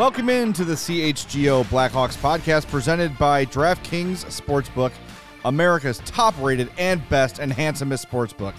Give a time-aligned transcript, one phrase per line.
[0.00, 4.92] Welcome into the CHGO Blackhawks podcast presented by DraftKings Sportsbook,
[5.44, 8.54] America's top rated and best and handsomest sportsbook.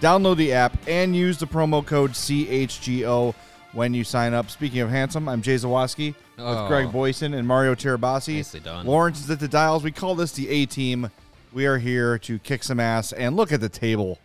[0.00, 3.34] Download the app and use the promo code CHGO
[3.72, 4.48] when you sign up.
[4.48, 6.68] Speaking of handsome, I'm Jay Zawaski with Oh.
[6.68, 8.36] Greg Boysen and Mario Tirabassi.
[8.36, 8.86] Nicely done.
[8.86, 9.82] Lawrence is at the dials.
[9.82, 11.10] We call this the A team.
[11.52, 14.20] We are here to kick some ass and look at the table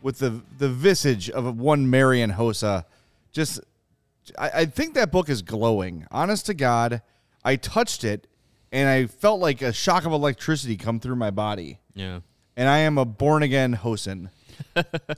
[0.00, 2.86] with the the visage of one Marian Hossa.
[3.32, 3.60] Just
[4.38, 6.06] I, I think that book is glowing.
[6.10, 7.02] Honest to God,
[7.44, 8.26] I touched it
[8.72, 11.78] and I felt like a shock of electricity come through my body.
[11.94, 12.20] Yeah.
[12.56, 14.30] And I am a born again Hosen.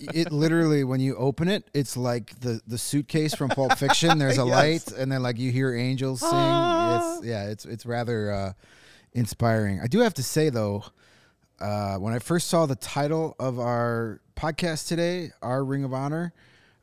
[0.01, 4.19] it literally when you open it, it's like the the suitcase from Pulp Fiction.
[4.19, 4.91] There's a Yes.
[4.91, 6.31] light, and then like you hear angels sing.
[6.33, 8.53] It's yeah, it's it's rather uh,
[9.13, 9.81] inspiring.
[9.81, 10.85] I do have to say though,
[11.61, 16.33] uh, when I first saw the title of our podcast today, our Ring of Honor,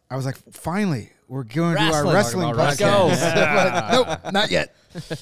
[0.09, 2.49] I was like, finally, we're going to do our Wrestling.
[2.49, 3.33] wrestling Let's podcast.
[3.35, 3.91] go.
[3.91, 3.91] but
[4.23, 4.75] nope, not yet.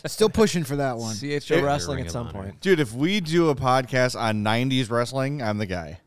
[0.06, 1.16] Still pushing for that one.
[1.16, 2.59] CHO wrestling at some point.
[2.62, 6.00] Dude, if we do a podcast on 90s wrestling, I'm the guy.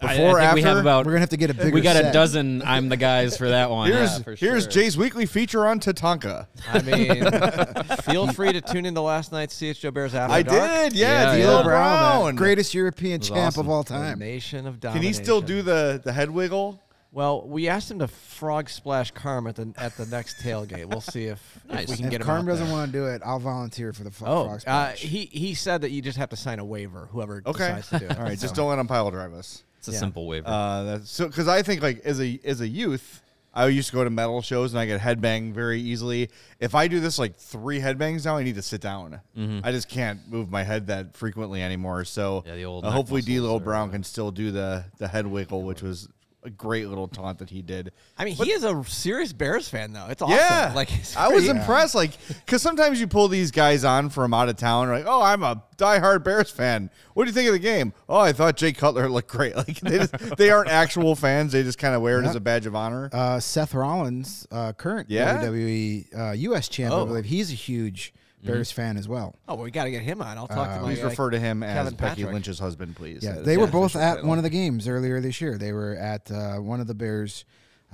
[0.00, 1.70] Before, I, think after, we have about We're gonna have to get a bigger.
[1.74, 2.62] we got a dozen.
[2.62, 3.90] I'm the guys for that one.
[3.90, 4.72] here's, yeah, for here's sure.
[4.72, 6.46] Jay's weekly feature on Tatanka.
[6.70, 10.90] I mean, feel free to tune in to last night's CHO Bears After I Dark.
[10.92, 11.62] did, yeah, Yeah, D'Lo yeah.
[11.64, 12.24] Brown.
[12.26, 12.34] man.
[12.36, 13.60] greatest European champ awesome.
[13.66, 14.18] of all The time.
[14.18, 15.00] nation of domination.
[15.00, 16.82] Can he still do the, the head wiggle?
[17.14, 20.86] Well, we asked him to frog splash Carm at the at the next tailgate.
[20.86, 22.26] We'll see if, if we can If get him.
[22.26, 24.58] Carm out doesn't want to do it, I'll volunteer for the fro- Oh, frog uh,
[24.58, 24.98] splash.
[25.00, 27.08] he he said that you just have to sign a waiver.
[27.12, 27.58] Whoever Okay.
[27.76, 28.16] decides to do it.
[28.18, 29.62] All right, So- just don't let him pile drive us.
[29.78, 29.98] It's a Yeah.
[29.98, 30.48] simple waiver.
[30.48, 33.22] Uh, that's so because I think like as a as a youth,
[33.56, 36.30] I used to go to metal shows and I get headbang very easily.
[36.58, 39.20] If I do this like three headbangs now, I need to sit down.
[39.62, 42.04] I just can't move my head that frequently anymore.
[42.06, 45.06] So Yeah, the old uh, hopefully muscles D'Lo Brown uh, can still do the the
[45.06, 46.08] head wiggle, which was
[46.44, 47.92] a great little taunt that he did.
[48.18, 50.06] I mean, he is a serious Bears fan, though.
[50.10, 50.36] It's awesome.
[50.36, 51.56] Yeah, like it's I was great.
[51.56, 51.94] impressed.
[51.94, 52.10] Like,
[52.44, 55.62] because sometimes you pull these guys on from out of town, like, oh, I'm a
[55.78, 56.90] diehard Bears fan.
[57.14, 57.92] What do you think of the game?
[58.08, 59.54] Oh, I thought Jay Cutler looked great.
[59.66, 61.52] Like, they, just, they aren't actual fans.
[61.52, 63.08] They just kind of wear it as a badge of honor.
[63.12, 65.38] uh, Seth Rollins, uh, current Yeah?
[65.42, 66.68] WWE uh, U.S.
[66.68, 67.06] champ, I Oh.
[67.06, 68.12] believe he's a huge
[68.44, 68.52] Mm-hmm.
[68.52, 69.34] Bears fan as well.
[69.48, 70.36] Oh, well, we got to get him on.
[70.36, 72.34] I'll talk to uh, my Please guy, refer to him as Kevin Becky Patrick.
[72.34, 73.22] Lynch's husband, please.
[73.22, 74.28] Yeah, they is were both at title.
[74.28, 75.56] one of the games earlier this year.
[75.56, 77.44] They were at uh, one of the Bears.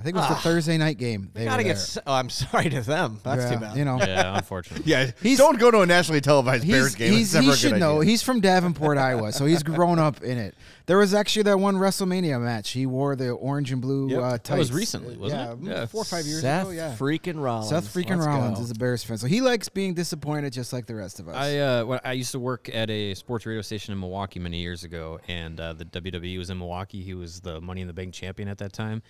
[0.01, 1.29] I think it was the Thursday night game.
[1.33, 1.67] They Got to were get.
[1.69, 1.75] there.
[1.75, 3.19] s- Oh, I'm sorry to them.
[3.23, 3.77] That's Yeah, too bad.
[3.77, 4.91] You know, yeah, unfortunately.
[4.91, 7.13] Yeah, He's- don't go to a nationally televised Bears he's, game.
[7.13, 8.01] he's, it's never he a good should know.
[8.01, 8.09] idea.
[8.11, 10.55] He's from Davenport, Iowa, so he's grown up in it.
[10.87, 12.71] There was actually that one WrestleMania match.
[12.71, 14.19] He wore the orange and blue Yep.
[14.21, 15.61] uh, That was recently, wasn't yeah, it?
[15.61, 15.85] mm, Yeah.
[15.85, 16.71] four or five years Seth ago.
[16.71, 17.69] Yeah, freaking Rollins.
[17.69, 18.63] Seth freaking Let's Rollins go.
[18.65, 21.35] is a Bears fan, so he likes being disappointed just like the rest of us.
[21.35, 24.57] I uh, when I used to work at a sports radio station in Milwaukee many
[24.59, 27.01] years ago, and uh, the WWE was in Milwaukee.
[27.03, 29.01] He was the Money in the Bank champion at that time,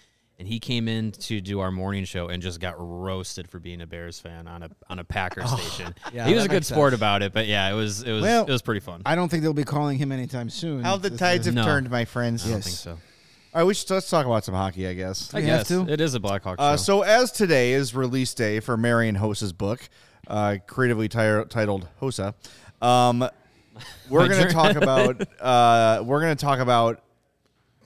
[0.41, 3.79] and he came in to do our morning show and just got roasted for being
[3.81, 5.93] a Bears fan on a on a Packers station.
[6.11, 6.99] yeah, he was a good sport sense.
[6.99, 9.03] about it, but yeah, it was it was Well, it was pretty fun.
[9.05, 10.83] I don't think they'll be calling him anytime soon.
[10.83, 11.63] How the tides have No.
[11.63, 12.43] turned, my friends.
[12.43, 12.65] I don't yes.
[12.65, 12.91] think so.
[13.53, 15.31] All right, we should, let's talk about some hockey, I guess.
[15.31, 15.87] I we have guess to?
[15.87, 16.63] it is a Blackhawk show.
[16.65, 19.87] Uh, so as today is release day for Marian Hossa's book,
[20.27, 22.33] uh, creatively ti- titled Hossa,
[22.81, 23.29] um,
[24.09, 27.03] we're going to talk about uh, we're going to talk about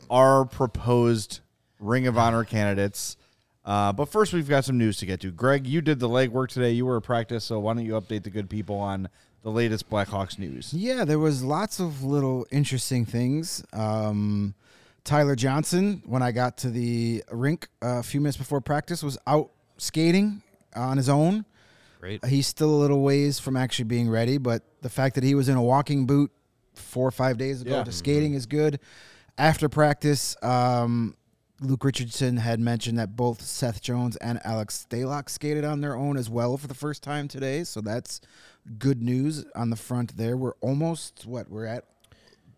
[0.10, 1.42] our proposed
[1.86, 3.18] Ring of Honor candidates.
[3.64, 5.32] Uh, but first, we've got some news to get to.
[5.32, 6.72] Greg, you did the legwork today.
[6.72, 9.10] You were at practice, so why don't you update the good people on
[9.44, 10.74] the latest Blackhawks news?
[10.74, 13.64] Yeah, there was lots of little interesting things.
[13.74, 14.54] Um,
[15.04, 19.18] Tyler Johnson, when I got to the rink uh, a few minutes before practice, was
[19.28, 20.42] out skating
[20.76, 21.46] on his own.
[22.00, 22.24] Great.
[22.26, 25.50] He's still a little ways from actually being ready, but the fact that he was
[25.50, 26.32] in a walking boot
[26.76, 27.84] four or five days ago Yeah.
[27.84, 28.80] to skating is good.
[29.38, 31.16] After practice, um,
[31.62, 36.18] Luke Richardson had mentioned that both Seth Jones and Alex Stalock skated on their own
[36.18, 37.64] as well for the first time today.
[37.64, 38.20] So that's
[38.78, 40.36] good news on the front there.
[40.36, 41.86] We're almost what we're at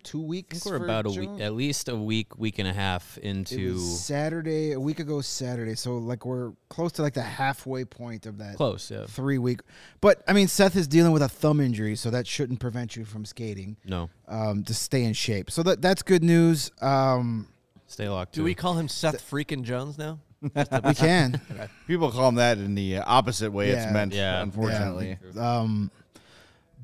[0.02, 0.58] two I weeks.
[0.60, 1.28] think we're about a Jones?
[1.28, 4.98] week, at least a week, week and a half It into was Saturday, a week
[4.98, 5.76] ago Saturday.
[5.76, 8.90] So like we're close to like the halfway point of that close.
[8.90, 9.04] Yeah.
[9.06, 9.60] three week.
[10.00, 13.04] But I mean, Seth is dealing with a thumb injury, so that shouldn't prevent you
[13.04, 15.50] from skating No, um, to stay in shape.
[15.52, 16.72] So that that's good news.
[16.80, 17.48] Um,
[17.88, 18.34] stay locked.
[18.34, 20.20] Do we call him Seth freaking Jones now?
[20.40, 21.40] we can.
[21.88, 23.82] People call him that in the uh, opposite way Yeah.
[23.84, 24.12] it's meant.
[24.14, 24.40] Yeah.
[24.42, 25.18] unfortunately.
[25.36, 25.90] Um,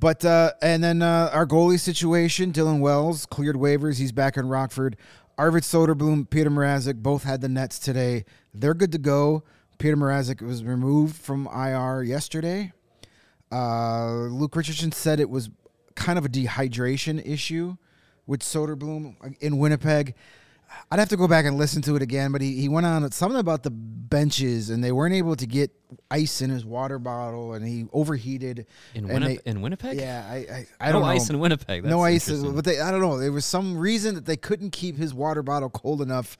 [0.00, 3.98] but uh, and then uh, our goalie situation, Dylan Wells cleared waivers.
[3.98, 4.96] He's back in Rockford.
[5.38, 8.24] Arvid Soderblom, Peter Mrazek both had the nets today.
[8.52, 9.44] They're good to go.
[9.78, 12.72] Peter Mrazek was removed from IR yesterday.
[13.52, 15.50] Uh, Luke Richardson said it was
[15.94, 17.76] kind of a dehydration issue
[18.26, 20.14] with Soderblom in Winnipeg.
[20.90, 23.10] I'd have to go back and listen to it again, but he, he went on
[23.12, 25.70] something about the benches and they weren't able to get
[26.10, 28.66] ice in his water bottle and he overheated.
[28.94, 29.42] in, Winnipeg.
[29.44, 29.98] they- in Winnipeg.
[29.98, 31.08] yeah, I I, I no don't know.
[31.08, 31.84] ice in Winnipeg.
[31.84, 33.18] no ice, but they I don't know.
[33.18, 36.36] There was some reason that they couldn't keep his water bottle cold enough,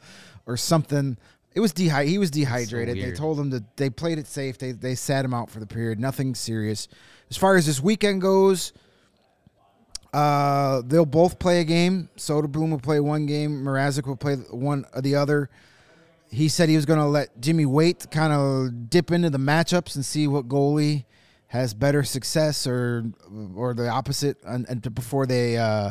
[0.47, 1.17] or something.
[1.55, 2.97] It was dehy- He was dehydrated.
[2.97, 4.59] they told him that they played it safe.
[4.59, 5.99] They they sat him out for the period.
[6.01, 6.89] Nothing serious.
[7.31, 8.73] As far as this weekend goes,
[10.15, 12.09] uh, they'll both play a game.
[12.17, 13.65] Soderblom will play one game.
[13.65, 15.51] Mrazek will play one or the other.
[16.31, 19.97] He said he was going to let Jimmy Waite, kind of dip into the matchups
[19.97, 21.05] and see what goalie
[21.49, 23.05] has better success or
[23.57, 25.91] or the opposite, and, and before they uh,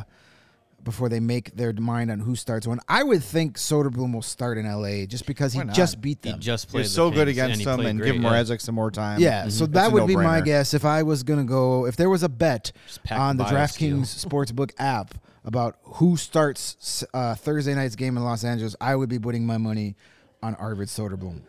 [0.84, 2.80] before they make their mind on who starts one.
[2.88, 5.06] I would think Soderblom will start in L.A.
[5.06, 5.74] just because he not?
[5.74, 6.36] just beat them.
[6.36, 6.82] He just played.
[6.82, 8.30] He's the so good against he them and great, give yeah.
[8.30, 9.20] Mrazek some more time.
[9.20, 11.86] Yeah, so that a would be my guess if I was gonna go.
[11.86, 12.72] If there was a bet
[13.12, 15.16] on the the bio DraftKings Sportsbook app
[15.46, 19.58] about who starts uh, Thursday night's game in Los Angeles, I would be putting my
[19.58, 19.96] money
[20.42, 21.42] on Arvid Soderblom.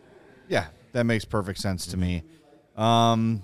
[0.47, 2.23] Yeah, that makes perfect sense to me.
[2.75, 3.43] Um,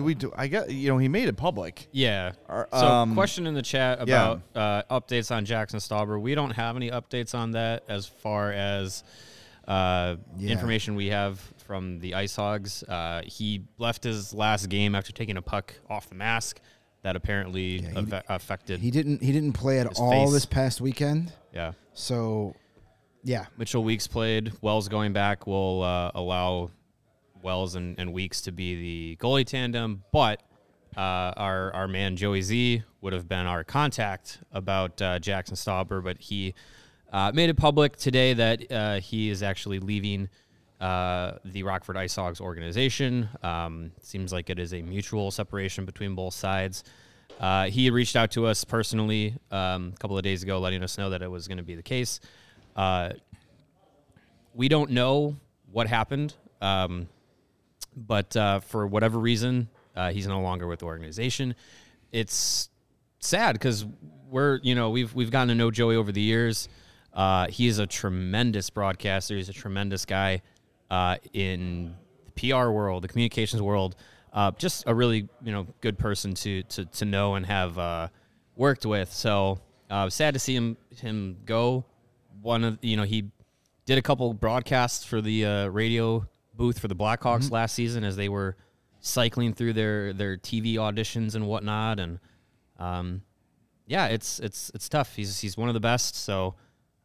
[0.00, 0.32] do we do?
[0.34, 1.86] I got you know he made it public.
[1.92, 2.32] Yeah.
[2.48, 4.32] Are- So, um, question in the chat yeah.
[4.32, 4.40] about
[4.90, 6.20] uh, updates on Jackson Stauber.
[6.20, 9.04] We don't have any updates on that as far as
[9.68, 10.50] uh, Yeah.
[10.52, 12.82] information we have from the Ice Hogs.
[12.82, 16.60] Uh, he left his last game after taking a puck off the mask.
[17.02, 18.80] That apparently he- affe- affected.
[18.80, 19.22] He didn't.
[19.22, 20.32] He didn't play at all face.
[20.32, 21.32] this past weekend.
[21.52, 21.72] yeah.
[21.94, 22.54] So,
[23.24, 24.52] yeah, Mitchell Weeks played.
[24.62, 26.70] Wells going back will uh, allow
[27.42, 30.42] Wells and, and Weeks to be the goalie tandem, but
[30.96, 31.00] uh,
[31.36, 36.18] our our man Joey Z would have been our contact about uh, Jackson Stauber, but
[36.18, 36.54] he
[37.12, 40.28] uh, made it public today that uh, he is actually leaving
[40.80, 43.28] uh, the Rockford Ice Hogs organization.
[43.42, 46.84] Um, seems like it is a mutual separation between both sides.
[47.38, 50.98] Uh, he reached out to us personally um, a couple of days ago, letting us
[50.98, 52.20] know that it was going to be the case.
[54.52, 55.36] We don't know
[55.70, 57.08] what happened, um,
[57.96, 61.54] but uh, for whatever reason, uh, he's no longer with the organization.
[62.12, 62.70] It's
[63.18, 63.84] sad because
[64.28, 66.68] we're you know we've we've gotten to know Joey over the years.
[67.12, 69.34] Uh, he is a tremendous broadcaster.
[69.34, 70.42] He's a tremendous guy
[70.90, 71.94] uh, in
[72.26, 73.96] the PR world, the communications world.
[74.32, 78.08] Uh, just a really you know good person to to to know and have uh,
[78.56, 79.12] worked with.
[79.12, 79.60] So
[80.08, 81.84] sad to see him him go.
[82.40, 83.30] One of you know he
[83.86, 88.28] did a couple broadcasts for the radio booth for the Blackhawks last season as they
[88.28, 88.56] were
[89.00, 91.98] cycling through their their TV auditions and whatnot.
[91.98, 92.18] And
[92.78, 93.22] um,
[93.86, 95.14] yeah, it's it's it's tough.
[95.16, 96.14] He's he's one of the best.
[96.16, 96.54] So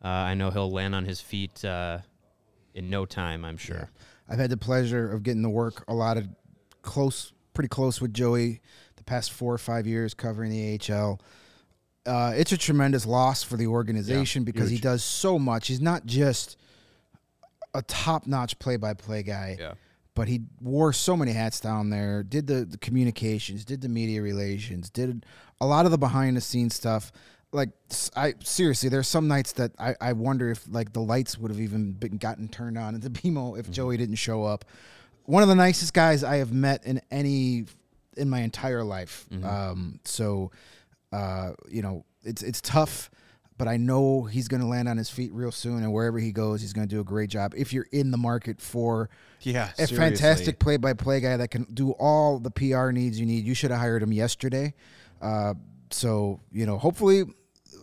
[0.03, 1.99] uh, I know he'll land on his feet uh,
[2.73, 3.43] in no time.
[3.45, 3.89] I'm sure.
[4.27, 6.27] I've had the pleasure of getting to work a lot of
[6.81, 8.61] close, pretty close with Joey
[8.95, 11.21] the past four or five years covering the AHL.
[12.05, 15.67] Uh, it's a tremendous loss for the organization because he does so much.
[15.67, 16.57] He's not just
[17.75, 19.73] a top-notch play-by-play guy, Yeah.
[20.15, 22.23] but he wore so many hats down there.
[22.23, 25.25] Did the, the communications, did the media relations, did
[25.61, 27.11] a lot of the behind-the-scenes stuff.
[27.51, 27.69] Like
[28.15, 31.59] I seriously, there's some nights that I, I wonder if like the lights would have
[31.61, 34.65] even been gotten turned on at the BMO if Joey didn't show up.
[35.23, 37.65] One of the nicest guys I have met in any
[38.17, 39.25] in my entire life.
[39.43, 40.51] Um, so
[41.13, 43.09] uh, you know, it's it's tough,
[43.57, 46.31] but I know he's going to land on his feet real soon, and wherever he
[46.31, 47.53] goes, he's going to do a great job.
[47.55, 49.09] If you're in the market for
[49.41, 49.97] Yeah, a seriously.
[49.97, 53.79] fantastic play-by-play guy that can do all the PR needs you need, you should have
[53.79, 54.73] hired him yesterday.
[55.21, 55.53] Uh,
[55.89, 57.23] so you know, hopefully,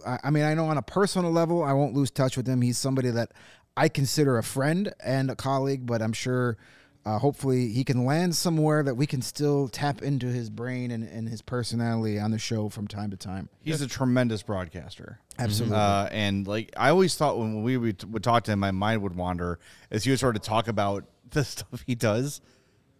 [0.06, 2.60] I, I mean, I know on a personal level, I won't lose touch with him.
[2.60, 3.32] He's somebody that
[3.76, 6.58] I consider a friend and a colleague, but I'm sure
[7.04, 11.02] Uh, hopefully, he can land somewhere that we can still tap into his brain and,
[11.02, 13.48] and his personality on the show from time to time.
[13.60, 15.18] He's a tremendous broadcaster.
[15.36, 15.76] Absolutely.
[15.76, 19.02] Uh, and like I always thought when we would, would talk to him, my mind
[19.02, 19.58] would wander
[19.90, 22.40] as he would sort of talk about the stuff he does.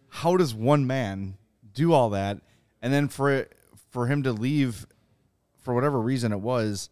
[0.09, 1.37] How does one man
[1.73, 2.39] do all that,
[2.81, 3.53] and then for it,
[3.89, 4.85] for him to leave,
[5.61, 6.89] for whatever reason it was,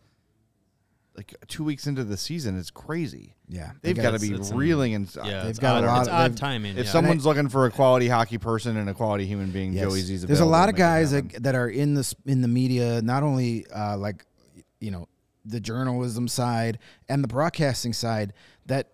[1.17, 3.35] like two weeks into the season, it's crazy.
[3.49, 5.99] Yeah, They've they got to be it's reeling and Yeah, They've it's got a lot
[5.99, 6.77] It's of- odd they've- timing.
[6.77, 6.91] If yeah.
[6.91, 9.83] someone's looking for a quality hockey person and a quality human being, Yes.
[9.83, 13.01] Joey Z's There's a lot of guys that, that are in this in the media,
[13.01, 14.25] not only uh, like
[14.79, 15.07] you know
[15.43, 18.31] the journalism side and the broadcasting side
[18.67, 18.91] that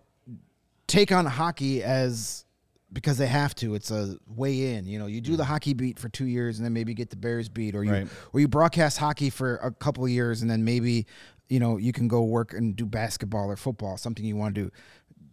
[0.86, 2.44] take on hockey as
[2.92, 3.74] because they have to.
[3.74, 4.86] It's a way in.
[4.86, 7.16] You know, you do the hockey beat for two years and then maybe get the
[7.16, 8.08] Bears beat, or you Right.
[8.32, 11.06] or you broadcast hockey for a couple of years and then maybe
[11.48, 14.62] you know you can go work and do basketball or football, something you want to
[14.62, 14.70] do.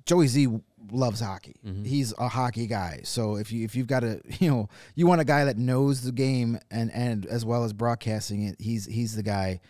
[0.05, 0.47] Joey Z
[0.91, 1.55] loves hockey.
[1.65, 1.83] Mm-hmm.
[1.83, 3.01] He's a hockey guy.
[3.03, 6.01] So if you if you've got a you know you want a guy that knows
[6.01, 9.61] the game and and as well as broadcasting it, he's he's the guy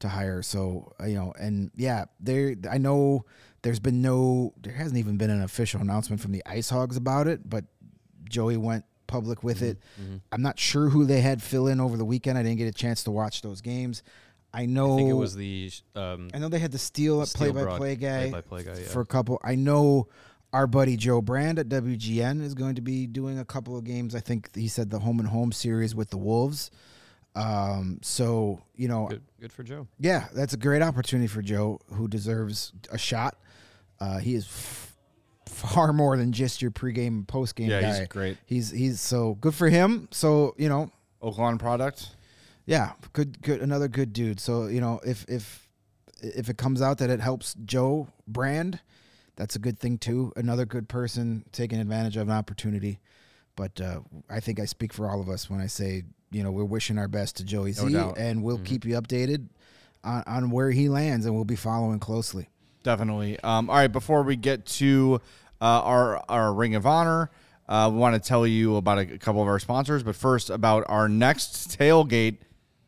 [0.00, 0.42] to hire.
[0.42, 3.24] So uh, you know and yeah, there I know
[3.62, 7.26] there's been no there hasn't even been an official announcement from the Ice Hogs about
[7.26, 7.64] it, but
[8.28, 9.66] Joey went public with mm-hmm.
[9.66, 9.78] it.
[10.00, 10.16] Mm-hmm.
[10.32, 12.38] I'm not sure who they had fill in over the weekend.
[12.38, 14.02] I didn't get a chance to watch those games.
[14.54, 17.52] I know I think it was the um, I know they had the steel Steel
[17.52, 18.86] play-by-play guy, play-by-play guy, yeah.
[18.86, 19.40] for a couple.
[19.42, 20.06] I know
[20.52, 24.14] our buddy Joe Brand at WGN is going to be doing a couple of games.
[24.14, 26.70] I think he said the home and home series with the Wolves.
[27.34, 29.88] Um, so you know, good, good for Joe.
[29.98, 33.36] yeah, that's a great opportunity for Joe, who deserves a shot.
[33.98, 34.96] Uh, he is f-
[35.48, 37.98] far more than just your pregame and postgame Yeah, guy.
[37.98, 38.38] he's great.
[38.46, 40.06] He's he's so good for him.
[40.12, 42.13] So you know, Oakland product.
[42.66, 44.40] Yeah, good, good, another good dude.
[44.40, 45.68] So you know, if if
[46.22, 48.80] if it comes out that it helps Joe Brand,
[49.36, 50.32] that's a good thing too.
[50.36, 53.00] Another good person taking advantage of an opportunity.
[53.56, 56.02] But uh, I think I speak for all of us when I say,
[56.32, 58.18] you know, we're wishing our best to Joey No Z, doubt.
[58.18, 59.48] and we'll keep you updated
[60.02, 62.48] on, on where he lands, and we'll be following closely.
[62.82, 63.38] Definitely.
[63.40, 65.20] Um, all right, before we get to
[65.60, 67.30] uh, our our Ring of Honor,
[67.68, 70.02] uh, we want to tell you about a, a couple of our sponsors.
[70.02, 72.38] But first, about our next tailgate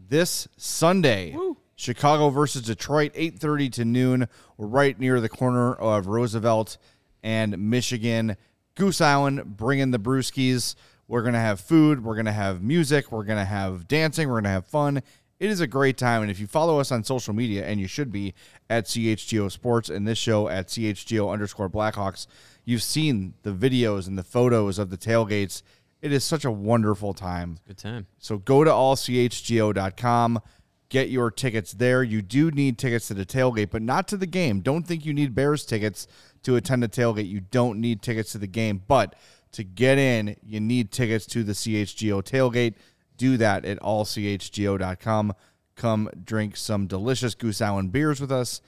[0.09, 1.37] this Sunday,
[1.75, 4.29] Chicago versus Detroit, eight thirty to noon.
[4.57, 6.79] We're right near the corner of Roosevelt
[7.23, 8.37] and Michigan.
[8.75, 10.75] Goose Island, bringing the brewskis.
[11.09, 12.05] We're gonna have food.
[12.05, 13.11] We're gonna have music.
[13.11, 14.29] We're gonna have dancing.
[14.29, 15.03] We're gonna have fun.
[15.39, 17.87] It is a great time, and if you follow us on social media, and you
[17.87, 18.33] should be
[18.71, 22.27] at CHGO Sports and this show at CHGO underscore Blackhawks,
[22.65, 25.63] you've seen the videos and the photos of the tailgates.
[26.07, 27.59] It is such a wonderful time.
[27.67, 28.07] Good time.
[28.21, 30.41] So go to allchgo.com,
[30.89, 32.05] get your tickets there.
[32.05, 34.61] You do need tickets to the tailgate, but not to the game.
[34.61, 36.07] Don't think you need Bears tickets
[36.45, 37.29] to attend the tailgate.
[37.29, 39.17] You don't need tickets to the game, but
[39.51, 42.75] to get in, you need tickets to the CHGO tailgate.
[43.17, 45.33] Do that at allchgo.com.
[45.75, 48.61] Come drink some delicious Goose Island beers with us.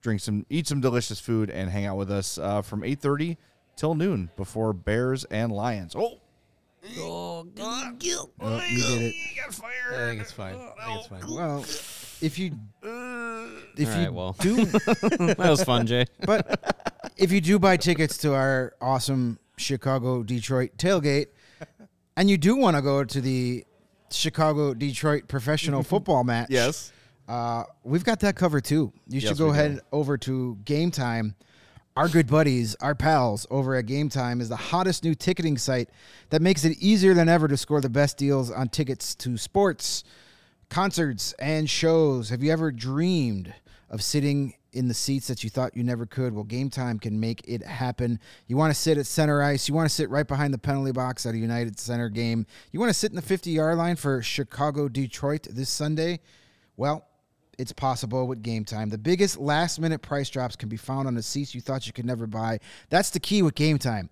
[0.00, 3.36] Drink some, eat some delicious food, and hang out with us uh, from eight thirty
[3.76, 5.94] till noon before Bears and Lions.
[5.94, 6.20] Oh,
[6.98, 9.14] Oh, God, you did it.
[9.36, 9.94] got fired.
[9.94, 10.54] I think it's fine.
[10.54, 11.34] I think it's fine.
[11.34, 11.60] Well,
[12.20, 14.36] if you if All you right, well.
[14.40, 16.06] do That was fun, Jay.
[16.24, 16.74] But
[17.16, 21.26] if you do buy tickets to our awesome Chicago Detroit tailgate,
[22.16, 23.64] and you do want to go to the
[24.10, 26.92] Chicago Detroit professional football match, yes.
[27.28, 28.92] uh, we've got that covered too.
[29.08, 29.58] You should Yes, go we do.
[29.58, 31.34] ahead over to Game Time.
[31.98, 35.90] Our good buddies, our pals over at Game Time is the hottest new ticketing site
[36.30, 40.04] that makes it easier than ever to score the best deals on tickets to sports,
[40.70, 42.28] concerts, and shows.
[42.28, 43.52] Have you ever dreamed
[43.90, 46.34] of sitting in the seats that you thought you never could?
[46.34, 48.20] Well, Game Time can make it happen.
[48.46, 50.92] You want to sit at center ice, you want to sit right behind the penalty
[50.92, 53.96] box at a United Center game, you want to sit in the 50 yard line
[53.96, 56.20] for Chicago Detroit this Sunday?
[56.76, 57.07] Well,
[57.58, 58.88] it's possible with Game Time.
[58.88, 61.92] The biggest last minute price drops can be found on the seats you thought you
[61.92, 62.60] could never buy.
[62.88, 64.08] That's the key with Game Time.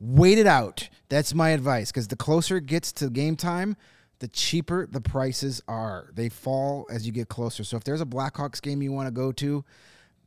[0.00, 0.88] Wait it out.
[1.08, 3.76] That's my advice because the closer it gets to game time,
[4.18, 6.10] the cheaper the prices are.
[6.14, 7.64] They fall as you get closer.
[7.64, 9.64] So if there's a Blackhawks game you want to go to,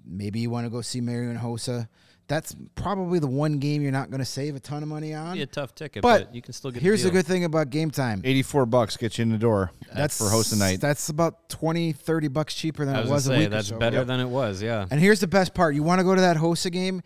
[0.06, 1.88] maybe you want to go see Marian Hossa.
[2.30, 5.36] That's probably the one game you're not going to save a ton of money on.
[5.36, 6.84] Be a tough ticket, but, but, you can still get.
[6.84, 8.22] Here's the, the good thing about Game Time.
[8.24, 9.72] 84 bucks gets you in the door.
[9.92, 10.80] That's for host night.
[10.80, 13.48] That's about 20, 30 bucks cheaper than I it was, was gonna a say week
[13.48, 14.06] or that's so better ago.
[14.06, 14.62] than it was.
[14.62, 14.86] Yeah.
[14.92, 17.02] And here's the best part: you want to go to that Hossa game,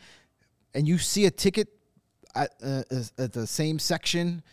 [0.75, 1.70] and you see a ticket
[2.36, 2.84] at, uh,
[3.18, 4.44] at the same section,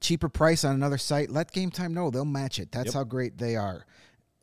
[0.00, 1.30] cheaper price on another site.
[1.30, 2.72] Let Game Time know; they'll match it.
[2.72, 3.86] That's how great they are.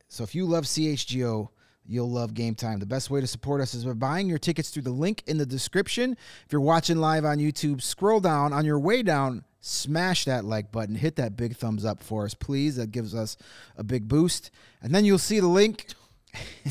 [0.07, 1.49] So if you love CHGO,
[1.87, 2.79] You'll love game time.
[2.79, 5.37] The best way to support us is by buying your tickets through the link in
[5.37, 6.17] the description.
[6.45, 8.53] If you're watching live on YouTube, scroll down.
[8.53, 10.95] On your way down, smash that like button.
[10.95, 12.77] Hit that big thumbs up for us, please.
[12.77, 13.37] That gives us
[13.77, 14.51] a big boost.
[14.81, 15.87] And then you'll see the link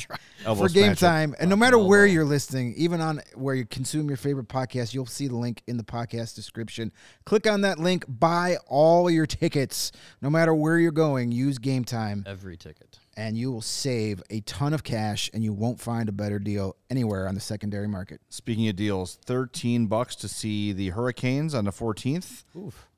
[0.45, 0.99] for game smash it.
[0.99, 1.35] time.
[1.39, 5.07] And no matter where you're listening, even on where you consume your favorite podcast, you'll
[5.07, 6.93] see the link in the podcast description.
[7.25, 9.93] Click on that link, buy all your tickets.
[10.21, 12.99] No matter where you're going, use game time, Every ticket.
[13.17, 16.77] And you will save a ton of cash, and you won't find a better deal
[16.91, 18.21] anywhere on the secondary market.
[18.29, 22.45] Speaking of deals, thirteen bucks to see the Hurricanes on the fourteenth,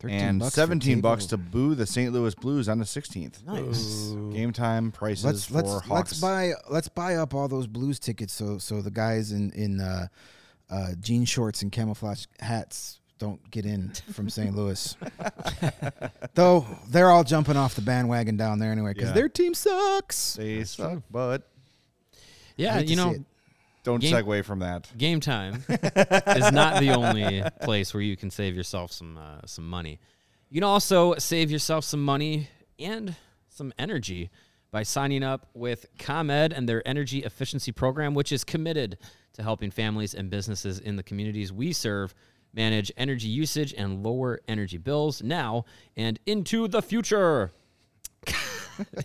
[0.01, 2.13] 13 and bucks seventeen bucks to boo the St.
[2.13, 3.43] Louis Blues on the sixteenth.
[3.45, 4.13] Nice.
[4.33, 5.89] Game time prices Let's for let's Hawks.
[5.91, 9.81] let's buy let's buy up all those Blues tickets so so the guys in in
[9.81, 10.07] uh,
[10.71, 14.55] uh, jean shorts and camouflage hats don't get in from St.
[14.55, 14.95] Louis.
[16.35, 19.15] Though they're all jumping off the bandwagon down there anyway because Yeah.
[19.15, 20.35] their team sucks.
[20.35, 21.49] They suck, but
[22.57, 23.15] Yeah, you know,
[23.85, 24.91] don't Game- segue from that.
[24.99, 29.69] game time is not the only place where you can save yourself some uh, some
[29.69, 29.99] money.
[30.51, 33.15] You can also save yourself some money and
[33.49, 34.31] some energy
[34.71, 38.99] by signing up with ComEd and their energy efficiency program, which is committed
[39.35, 42.15] to helping families and businesses in the communities we serve
[42.57, 45.65] manage energy usage and lower energy bills now
[45.97, 47.53] and into the future.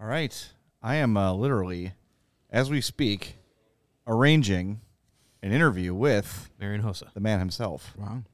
[0.00, 0.52] All right.
[0.82, 1.92] I am uh, literally,
[2.50, 3.36] as we speak,
[4.06, 4.80] arranging
[5.42, 7.12] an interview with Marian Hossa.
[7.14, 7.94] the man himself.
[7.96, 8.24] Wow.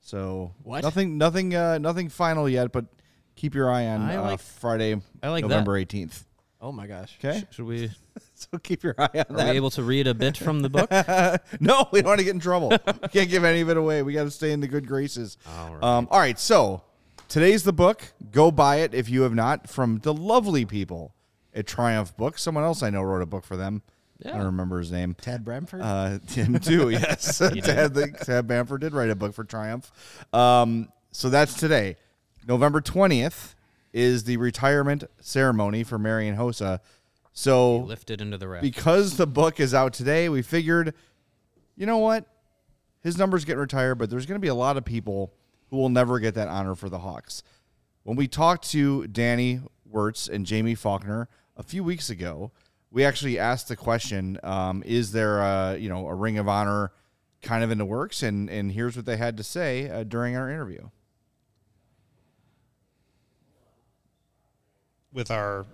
[0.00, 0.82] So What?
[0.82, 2.86] nothing, nothing, uh, nothing final yet, but
[3.36, 5.48] keep your eye on I uh, like- Friday, I like that.
[5.48, 6.24] November eighteenth.
[6.60, 7.18] Oh my gosh.
[7.18, 7.90] Okay, Should we
[8.34, 9.30] so keep your eye on that?
[9.30, 9.50] are that.
[9.50, 10.88] we able to read a bit from the book?
[11.60, 12.68] no, we don't want to get in trouble.
[12.70, 14.02] we can't give any of it away.
[14.02, 15.38] We got to stay in the good graces.
[15.58, 15.82] All right.
[15.82, 16.38] Um, all right.
[16.38, 16.82] So
[17.28, 18.04] today's the book.
[18.30, 19.68] Go buy it if you have not.
[19.68, 21.14] From the lovely people
[21.52, 22.42] at Triumph Books.
[22.42, 23.82] Someone else I know wrote a book for them.
[24.24, 24.36] I Yeah.
[24.36, 25.14] don't remember his name.
[25.20, 25.80] Tab Bamford.
[25.82, 26.90] Uh, Tim too.
[26.90, 29.90] Yes, Tab, the, Tab Bamford did write a book for Triumph.
[30.32, 31.96] Um, so that's today,
[32.46, 33.54] November twentieth
[33.92, 36.80] is the retirement ceremony for Marian Hossa.
[37.32, 38.62] So lifted into the raft.
[38.62, 40.94] because the book is out today, we figured,
[41.76, 42.26] you know what?
[43.02, 45.32] His number's getting retired, but there's going to be a lot of people
[45.70, 47.42] who will never get that honor for the Hawks.
[48.02, 52.52] When we talked to Danny Wirtz and Jaime Faulkner a few weeks ago,
[52.90, 56.92] we actually asked the question: um, Is there a you know a Ring of Honor
[57.42, 58.22] kind of in the works?
[58.22, 60.88] And and here's what they had to say uh, during our interview.
[65.12, 65.66] With our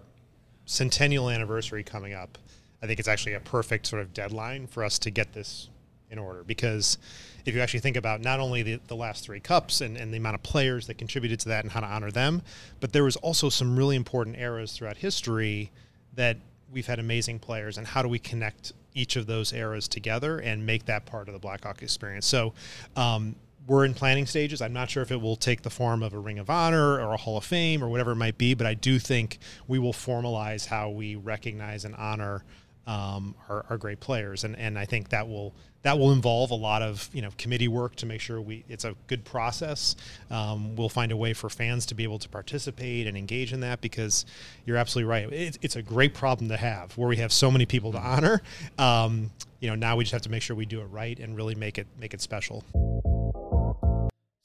[0.67, 2.39] centennial anniversary coming up,
[2.83, 5.69] I think it's actually a perfect sort of deadline for us to get this
[6.11, 6.43] in order.
[6.43, 6.99] Because
[7.45, 10.19] if you actually think about not only the, the last three cups and, and the
[10.19, 12.43] amount of players that contributed to that and how to honor them,
[12.81, 15.71] but there was also some really important eras throughout history
[16.15, 16.37] that
[16.71, 17.79] we've had amazing players.
[17.79, 21.35] And how do we connect each of those eras together and make that part of
[21.35, 22.27] the Blackhawk experience?
[22.27, 22.55] So,
[22.97, 23.35] um,
[23.69, 24.61] we're in planning stages.
[24.63, 27.13] I'm not sure if it will take the form of a Ring of Honor or
[27.13, 29.93] a Hall of Fame or whatever it might be, but I do think we will
[29.93, 32.45] formalize how we recognize and honor
[32.89, 36.55] um, are, are great players, and and I think that will that will involve a
[36.55, 39.95] lot of you know committee work to make sure we it's a good process.
[40.31, 43.61] Um, we'll find a way for fans to be able to participate and engage in
[43.61, 44.25] that because
[44.65, 45.31] you're absolutely right.
[45.31, 48.41] It's, it's a great problem to have where we have so many people to honor.
[48.79, 51.37] Um, you know, now we just have to make sure we do it right and
[51.37, 52.65] really make it make it special.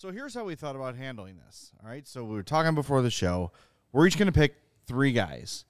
[0.04, 1.72] So here's how we thought about handling this.
[1.82, 2.06] All right.
[2.06, 3.54] So we were talking before the show.
[3.94, 5.64] We're each going to pick three guys,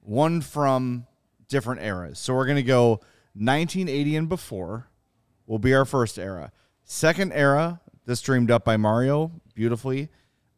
[0.00, 1.06] one from
[1.46, 2.18] different eras.
[2.18, 2.94] So we're going to go
[3.34, 4.88] 1980 and before
[5.46, 6.50] will be our first era.
[6.82, 10.08] Second era, this dreamed up by Mario beautifully.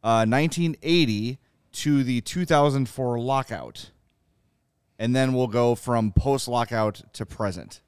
[0.01, 1.37] Uh, 1980
[1.73, 3.91] to the 2004 lockout.
[4.97, 7.81] And then we'll go from post lockout to present.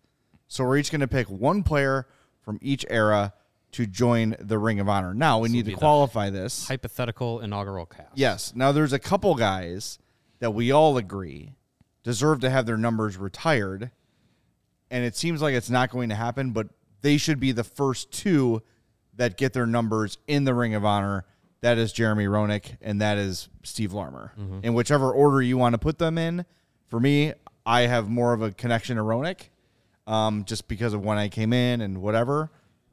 [0.47, 2.06] So we're each going to pick one player
[2.43, 3.34] from each era
[3.73, 5.13] to join the Ring of Honor.
[5.13, 6.67] Now we This need to qualify this.
[6.67, 8.10] Hypothetical inaugural cast.
[8.15, 8.53] Yes.
[8.55, 9.99] Now there's a couple guys
[10.39, 11.55] that we all agree
[12.03, 13.91] deserve to have their numbers retired.
[14.89, 16.67] And it seems like it's not going to happen, but
[17.01, 18.62] they should be the first two
[19.15, 21.25] that get their numbers in the Ring of Honor.
[21.62, 24.34] That is Jeremy Roenick and that is Steve Larmer.
[24.63, 26.45] In whichever order you want to put them in.
[26.88, 27.34] For me,
[27.65, 29.49] I have more of a connection to Roenick
[30.07, 32.51] um, just because of when I came in and whatever.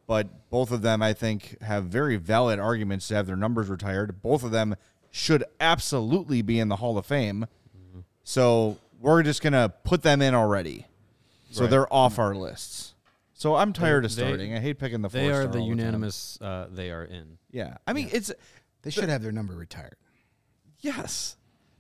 [0.09, 4.21] But both of them, I think, have very valid arguments to have their numbers retired.
[4.23, 4.75] Both of them
[5.11, 7.47] should absolutely be in the Hall of Fame.
[8.25, 10.87] So we're just gonna put them in already.
[11.51, 11.71] So Right.
[11.71, 12.95] they're off our lists.
[13.35, 14.55] So I'm tired of They- starting.
[14.55, 15.09] I hate picking the.
[15.09, 15.79] They four are the all time.
[15.79, 16.39] unanimous.
[16.41, 17.39] Uh, they are in.
[17.51, 18.33] Yeah, I mean it's
[18.83, 19.97] They should have their number retired.
[20.81, 21.37] yes.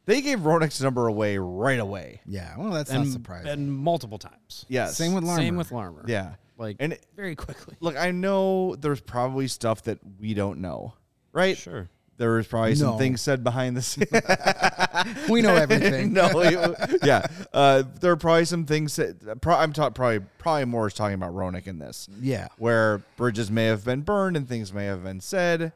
[0.06, 2.22] They gave Roenick's number away right away.
[2.24, 3.48] Yeah, well, that's and, not surprising.
[3.50, 4.64] And multiple times.
[4.68, 4.96] Yes.
[4.96, 5.42] Same with Larmer.
[5.42, 6.04] Same with Larmer.
[6.06, 6.34] Yeah.
[6.58, 7.76] Like And it- very quickly.
[7.80, 10.92] Look, I know there's probably stuff that we don't know,
[11.32, 11.56] right?
[11.56, 11.88] Sure.
[12.16, 14.10] There was probably some things said behind the scenes.
[15.30, 16.12] we know everything.
[16.14, 17.24] no, you- yeah.
[17.54, 21.14] Uh, there are probably some things that pro- I'm talking probably probably more is talking
[21.14, 22.08] about Roenick in this.
[22.20, 22.48] Yeah.
[22.58, 25.72] where bridges may have been burned and things may have been said,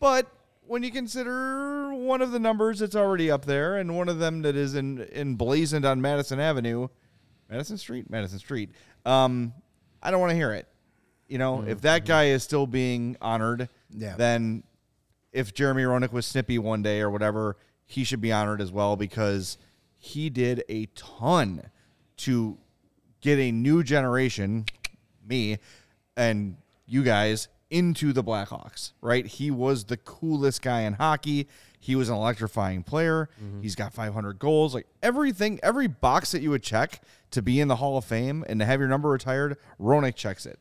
[0.00, 0.26] but
[0.66, 4.42] when you consider one of the numbers that's already up there and one of them
[4.42, 6.88] that is in emblazoned on Madison Avenue,
[7.50, 8.70] Madison Street, Madison Street,
[9.04, 9.52] um,
[10.06, 10.68] I don't want to hear it.
[11.26, 12.08] You know, if that mm-hmm.
[12.08, 14.14] guy is still being honored, Yeah.
[14.16, 14.62] then
[15.32, 18.94] if Jeremy Roenick was snippy one day or whatever, he should be honored as well
[18.94, 19.58] because
[19.98, 21.70] he did a ton
[22.18, 22.56] to
[23.20, 24.66] get a new generation,
[25.26, 25.58] me
[26.16, 29.26] and you guys, into the Blackhawks, right?
[29.26, 31.48] He was the coolest guy in hockey.
[31.80, 33.28] He was an electrifying player.
[33.62, 34.74] He's got 500 goals.
[34.74, 37.00] Like everything, every box that you would check
[37.32, 40.46] to be in the Hall of Fame and to have your number retired, Roenick checks
[40.46, 40.58] it.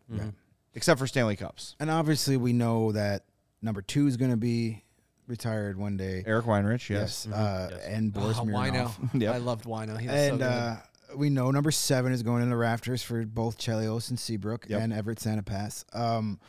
[0.74, 1.76] Except for Stanley Cups.
[1.80, 3.24] And obviously, we know that
[3.62, 4.84] number two is going to be
[5.26, 6.24] retired one day.
[6.28, 7.26] Eric Weinrich, yes.
[7.30, 8.98] Yes, uh, and Boris Oh, Smirnov.
[9.00, 9.22] Wino.
[9.22, 9.34] Yep.
[9.34, 9.98] I loved Wino.
[10.00, 10.44] He was And so good.
[10.44, 10.76] uh,
[11.16, 14.82] we know number seven is going in the rafters for both Chelios and Seabrook Yep.
[14.82, 15.86] and Everett Sanipass.
[15.98, 16.40] Um, Nin-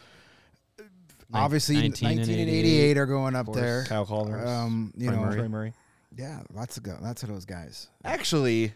[1.33, 3.59] obviously, 19, 19 and and 88, 88 are going up course.
[3.59, 3.85] there.
[3.85, 4.47] Kyle Calder.
[4.47, 5.37] Um, you Troy know, Murray.
[5.37, 5.73] Troy Murray.
[6.17, 7.89] yeah, lots of go- lots of those guys.
[8.05, 8.73] Actually,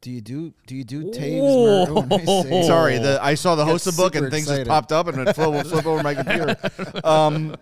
[0.00, 1.88] Do you do do you do Toews?
[1.88, 4.64] Murray when I sorry, the I saw the Got host of book and things excited.
[4.66, 6.56] just popped up and it flew, flip over my computer.
[7.04, 7.56] Um,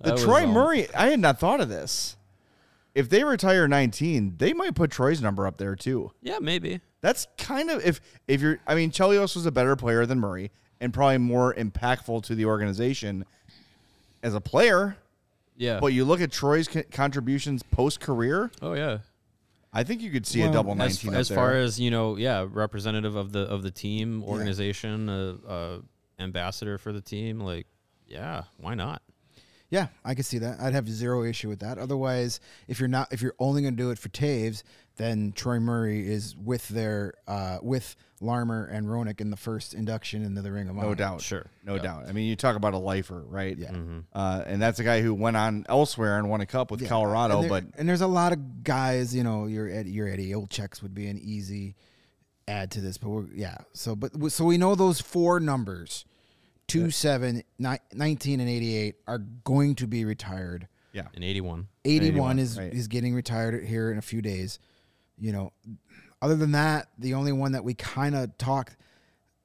[0.00, 0.52] the Troy all.
[0.52, 2.16] Murray, I had not thought of this.
[2.94, 6.12] If they retire 19, they might put Troy's number up there too.
[6.22, 6.80] Yeah, maybe.
[7.00, 8.60] That's kind of if if you're.
[8.68, 10.52] I mean, Chelios was a better player than Murray
[10.84, 13.24] and probably more impactful to the organization
[14.22, 14.96] as a player.
[15.56, 15.80] Yeah.
[15.80, 18.50] But you look at Troy's co- contributions post career.
[18.62, 18.98] oh yeah.
[19.72, 21.36] I think you could see a Well, double As, up as there.
[21.36, 25.78] far as you know, yeah, representative of the of the team, organization, uh, uh,
[26.20, 27.40] ambassador for the team.
[27.40, 27.66] Like,
[28.06, 29.02] yeah, why not?
[29.70, 30.60] Yeah, I could see that.
[30.60, 31.78] I'd have zero issue with that.
[31.78, 34.62] Otherwise, if you're not, if you're only going to do it for Toews,
[34.96, 40.24] then Troy Murray is with their uh, with Larmer and Roenick in the first induction
[40.24, 40.88] into the Ring of Honor.
[40.88, 41.20] No doubt.
[41.20, 41.46] Sure.
[41.64, 41.82] No Yeah.
[41.82, 42.04] doubt.
[42.08, 43.56] I mean, you talk about a lifer, right?
[43.58, 43.72] Yeah.
[44.12, 46.88] Uh, and that's a guy who went on elsewhere and won a cup with Yeah,
[46.88, 49.14] Colorado, and there- but and there's a lot of guys.
[49.14, 51.74] You know, your Eddie, your Eddie Olczyks would be an easy
[52.46, 53.56] add to this, but we're yeah.
[53.72, 56.04] So, but so we know those four numbers,
[56.68, 60.68] two, seven, ni- 19, and eighty eight, are going to be retired.
[60.92, 61.08] yeah.
[61.14, 61.66] In eighty one.
[61.84, 62.72] 81 81, is right.
[62.72, 64.58] is getting retired here in a few days.
[65.18, 65.52] You know,
[66.20, 68.76] other than that, the only one that we kind of talk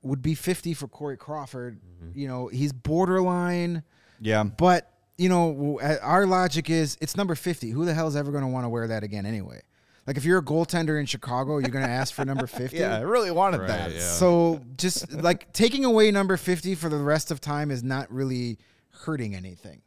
[0.01, 1.79] would be 50 for Corey Crawford.
[2.13, 3.83] You know, he's borderline,
[4.19, 4.43] Yeah.
[4.43, 7.69] but you know, uh, our logic is it's number 50.
[7.71, 9.61] Who the hell is ever going to want to wear that again anyway?
[10.07, 12.77] Like if you're a goaltender in Chicago, you're going to ask for number 50.
[12.77, 13.91] Yeah, I really wanted Right, that.
[13.93, 13.99] yeah.
[13.99, 18.57] So just like taking away number 50 for the rest of time is not really
[18.91, 19.81] hurting anything.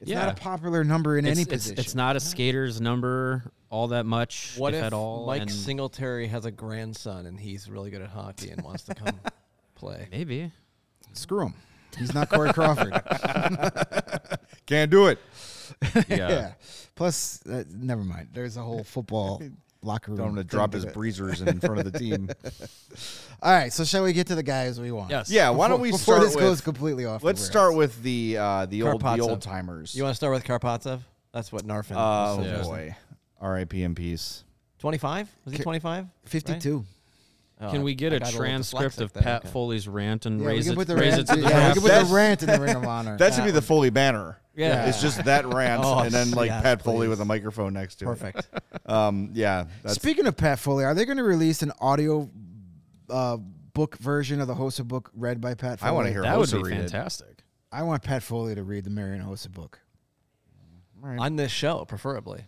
[0.00, 0.24] It's Yeah.
[0.24, 1.78] not a popular number in it's, any it's, position.
[1.78, 5.26] it's not a skater's number all that much, What if, if at all.
[5.26, 8.94] Mike and Singletary has a grandson and he's really good at hockey and wants to
[8.94, 9.18] come
[9.76, 10.08] play?
[10.10, 10.50] maybe.
[11.12, 11.54] Screw him.
[11.98, 12.92] He's not Corey Crawford.
[14.66, 15.18] Can't do it.
[15.94, 16.04] Yeah.
[16.08, 16.52] yeah.
[16.94, 18.28] Plus, uh, never mind.
[18.32, 19.42] There's a whole football
[19.82, 20.18] locker room.
[20.18, 20.94] Don't want to drop his it.
[20.94, 22.28] breezers in front of the team.
[23.42, 23.72] All right.
[23.72, 25.10] So shall we get to the guys we want?
[25.10, 25.30] Yes.
[25.30, 27.24] Yeah, why don't we before start this with, goes completely off?
[27.24, 27.50] Let's rails.
[27.50, 29.94] start with the uh, the old the old timers.
[29.94, 31.00] You want to start with Karpatsev?
[31.32, 31.94] That's what Narfin.
[31.96, 32.94] Oh was Yeah.
[33.40, 33.46] Suggesting.
[33.48, 33.82] boy, R.I.P.
[33.82, 34.44] in peace.
[34.78, 35.28] 25?
[35.44, 36.06] Was he 25?
[36.24, 36.84] 52.
[37.62, 39.50] Oh, Can we get I a got little transcript dyslexic of there, Pat okay.
[39.50, 41.20] Foley's rant and Yeah, raise it, the raise rant.
[41.20, 41.72] it to the yeah, we top.
[41.74, 43.18] can put the rant in the Ring of Honor.
[43.18, 44.38] That should be the Foley banner.
[44.56, 44.86] Yeah.
[44.86, 47.08] It's just that rant Oh, and then like yes, Pat Foley please.
[47.10, 48.38] with a microphone next to Perfect.
[48.38, 48.46] it.
[48.50, 48.66] Perfect.
[48.90, 49.66] Um, yeah.
[49.82, 52.28] That's, Speaking of Pat Foley, are they going to release an audio
[53.10, 55.88] uh, book version of the Hossa book read by Pat Foley?
[55.90, 56.90] I want to hear That would be read it.
[56.90, 57.44] fantastic.
[57.70, 59.78] I want Pat Foley to read the Marian Hossa book.
[61.04, 62.44] On this show, preferably.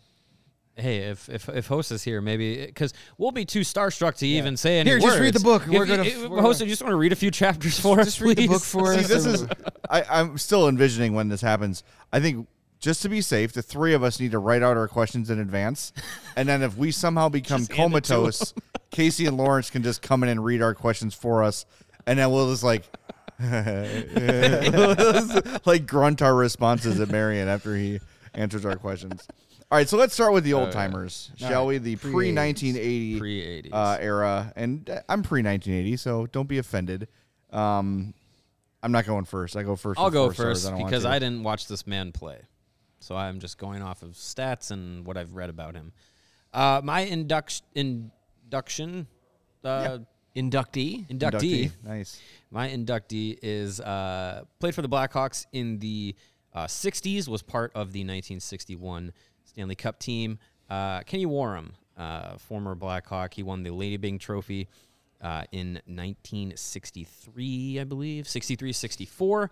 [0.75, 4.57] Hey, if if if host is here, maybe because we'll be too starstruck to even
[4.57, 5.67] say any Here, just read the book.
[5.67, 7.79] We're If gonna- you- we're host, gonna- you just want to read a few chapters
[7.79, 9.09] for us, Just read the book for See, us.
[9.09, 9.47] this is.
[9.91, 11.83] I, I'm still envisioning when this happens.
[12.11, 12.49] I think
[12.81, 15.39] just to be safe, the three of us need to write out our questions in
[15.39, 15.93] advance,
[16.37, 18.55] and then if we somehow become Just hand it to comatose,
[18.91, 21.67] Casey and Lawrence can just come in and read our questions for us,
[22.07, 22.85] and then we'll just like.
[25.67, 28.01] like grunt our responses at Marian after he
[28.35, 29.27] answers our questions.
[29.73, 31.79] All right, so let's start with the old timers, shall we?
[31.79, 33.73] The pre 1980 Pre-eighties.
[33.73, 37.09] uh, era, and uh, I'm pre 1980, so don't be offended.
[37.51, 38.13] Um,
[38.83, 39.57] I'm not going first.
[39.57, 40.65] I go 1st I'll go four stars.
[40.65, 41.07] first I because.
[41.07, 42.43] I didn't watch this man play,
[43.01, 45.95] so I'm just going off of stats and what I've read about him.
[46.53, 49.07] Uh, my induction induction
[49.65, 50.01] uh,
[50.37, 51.09] Inductee.
[51.09, 51.71] inductee.
[51.83, 52.21] Nice.
[52.51, 56.15] My inductee is uh, played for the Blackhawks in the
[56.55, 59.13] uh, 60s, was part of the 1961
[59.53, 60.39] Stanley Cup team.
[60.71, 64.69] Uh, Kenny Wharram, uh, former Blackhawk, he won the Lady Byng Trophy
[65.21, 69.51] uh, in 1963, I believe, 63 64.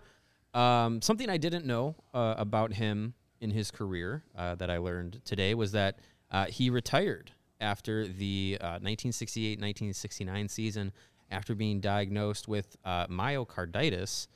[0.53, 5.71] Um, something I didn't know about him in his career that I learned today was
[5.71, 5.97] that
[6.49, 10.91] he retired after the uh, 1968 1969 season
[11.29, 14.27] after being diagnosed with myocarditis.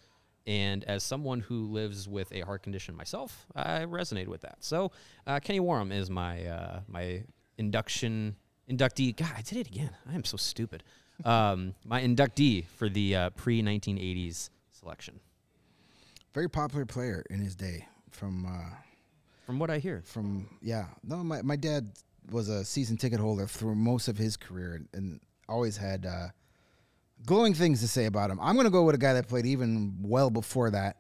[0.48, 4.58] And as someone who lives with a heart condition myself, I resonate with that.
[4.60, 4.92] So
[5.26, 7.24] uh, Kenny Wharram is my uh, my
[7.58, 8.36] induction
[8.70, 9.16] inductee.
[9.16, 9.90] God, I did it again.
[10.10, 10.84] I am so stupid.
[11.24, 15.22] Um, my inductee for the uh, pre 1980s selection.
[16.34, 17.88] very popular player in his day.
[18.12, 18.76] From uh,
[19.46, 21.92] From what I hear, from yeah, no, my my dad
[22.32, 26.28] was a season ticket holder through most of his career and, and always had uh,
[27.26, 28.40] glowing things to say about him.
[28.42, 30.98] I'm going to go with a guy that played even well before that.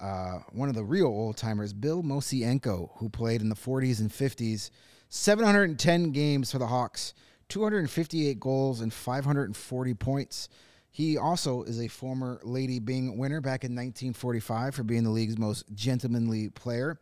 [0.00, 4.10] Uh, one of the real old timers, Bill Mosienko, who played in the 40s and
[4.10, 4.70] 50s,
[5.08, 7.14] 710 games for the Hawks,
[7.48, 10.48] 258 goals and 540 points.
[10.90, 15.38] He also is a former Lady Byng winner back in 1945 for being the league's
[15.38, 16.98] most gentlemanly player.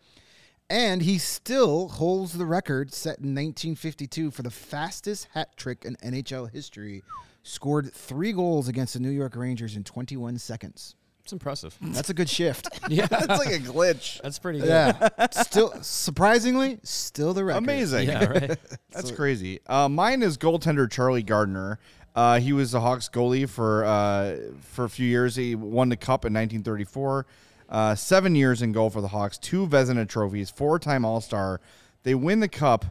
[0.68, 5.96] And he still holds the record set in 1952 for the fastest hat trick in
[5.96, 7.02] NHL history.
[7.42, 10.94] Scored three goals against the New York Rangers in 21 seconds.
[11.22, 11.76] it's impressive.
[11.80, 12.68] That's a good shift.
[12.88, 14.20] yeah, That's like a glitch.
[14.22, 14.68] that's pretty good.
[14.68, 15.08] yeah.
[15.30, 17.58] Still, surprisingly, still the record.
[17.58, 18.08] Amazing.
[18.08, 18.58] Yeah, right.
[18.90, 19.60] That's crazy.
[19.66, 21.78] Uh, mine is goaltender Charlie Gardiner.
[22.14, 25.36] Uh, he was the Hawks goalie for uh, for a few years.
[25.36, 27.24] He won the cup in 1934.
[27.68, 29.38] Uh, seven years in goal for the Hawks.
[29.38, 30.50] Two Vezina trophies.
[30.50, 31.60] Four-time All-Star.
[32.02, 32.84] They win the cup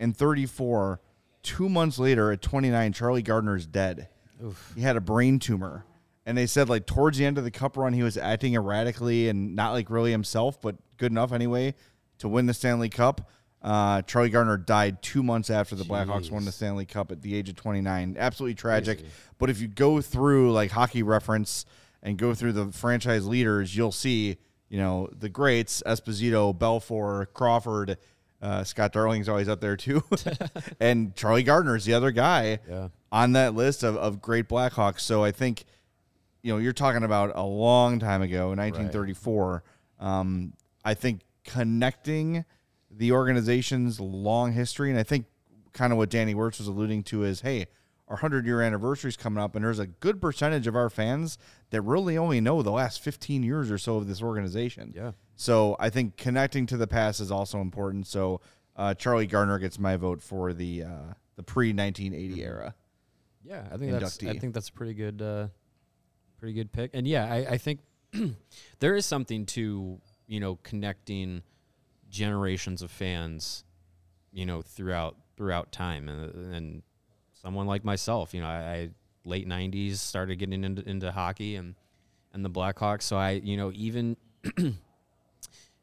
[0.00, 0.98] in 34.
[1.44, 4.08] Two months later, at 29, Charlie Gardiner is dead.
[4.74, 5.84] He had a brain tumor.
[6.26, 9.28] And they said, like, towards the end of the cup run, he was acting erratically
[9.28, 11.74] and not like really himself, but good enough anyway
[12.18, 13.30] to win the Stanley Cup.
[13.62, 17.34] Uh, Charlie Gardiner died two months after the Blackhawks won the Stanley Cup at the
[17.34, 18.16] age of 29.
[18.18, 18.98] Absolutely tragic.
[19.38, 21.64] But if you go through like hockey reference
[22.02, 24.36] and go through the franchise leaders, you'll see,
[24.68, 27.96] you know, the greats Esposito, Belfour, Crawford,
[28.44, 30.02] uh, Scott Darling's always up there too.
[30.80, 32.88] and Charlie Gardiner's the other guy Yeah.
[33.10, 35.00] on that list of, of great Blackhawks.
[35.00, 35.64] So I think,
[36.42, 39.64] you know, you're talking about a long time ago, 1934.
[39.98, 40.52] Um,
[40.84, 42.44] I think connecting
[42.90, 45.24] the organization's long history, and I think
[45.72, 47.66] kind of what Danny Wirtz was alluding to is, hey,
[48.08, 51.38] our 100 year anniversary is coming up, and there's a good percentage of our fans
[51.70, 54.92] that really only know the last 15 years or so of this organization.
[54.94, 55.12] Yeah.
[55.36, 58.06] So I think connecting to the past is also important.
[58.06, 58.40] So
[58.76, 62.74] uh, Charlie Garner gets my vote for the uh, the pre 1980 era.
[63.42, 65.48] Yeah, I think that's I think that's a pretty good uh,
[66.38, 66.90] pretty good pick.
[66.94, 67.80] And yeah, I, I think
[68.80, 71.42] there is something to you know, connecting
[72.08, 73.64] generations of fans,
[74.32, 76.82] you know, throughout throughout time, and, and
[77.44, 78.88] someone like myself, you know, I, I
[79.24, 81.74] late '90s started getting into, into hockey and
[82.32, 84.16] and the Blackhawks, so I, you know, even
[84.56, 84.72] you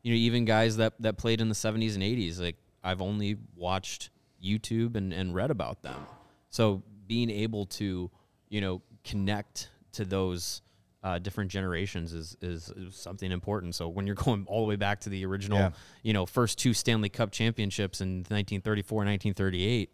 [0.04, 4.10] know, even guys that that played in the '70s and '80s, like I've only watched
[4.44, 6.06] YouTube and and read about them,
[6.50, 8.10] so being able to,
[8.50, 10.62] you know, connect to those
[11.04, 13.76] uh, different generations is, is something important.
[13.76, 15.72] So when you're going all the way back to the original, Yeah.
[16.04, 19.90] you know, first two Stanley Cup championships in 1934 and 1938,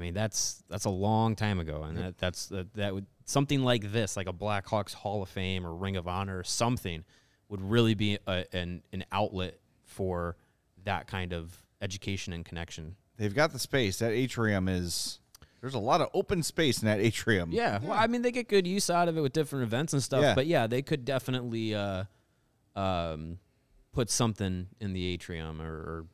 [0.00, 3.62] I mean that's that's a long time ago, and that, that's that, that would something
[3.62, 7.04] like this, like a Blackhawks Hall of Fame or Ring of Honor or something,
[7.50, 10.36] would really be a, an an outlet for
[10.84, 12.96] that kind of education and connection.
[13.18, 13.98] They've got the space.
[13.98, 15.18] That atrium is.
[15.60, 17.52] There's a lot of open space in that atrium.
[17.52, 20.02] Yeah, well, I mean, they get good use out of it with different events and
[20.02, 20.22] stuff.
[20.22, 20.34] Yeah.
[20.34, 22.04] But yeah, they could definitely uh,
[22.74, 23.38] um,
[23.92, 26.06] put something in the atrium or, or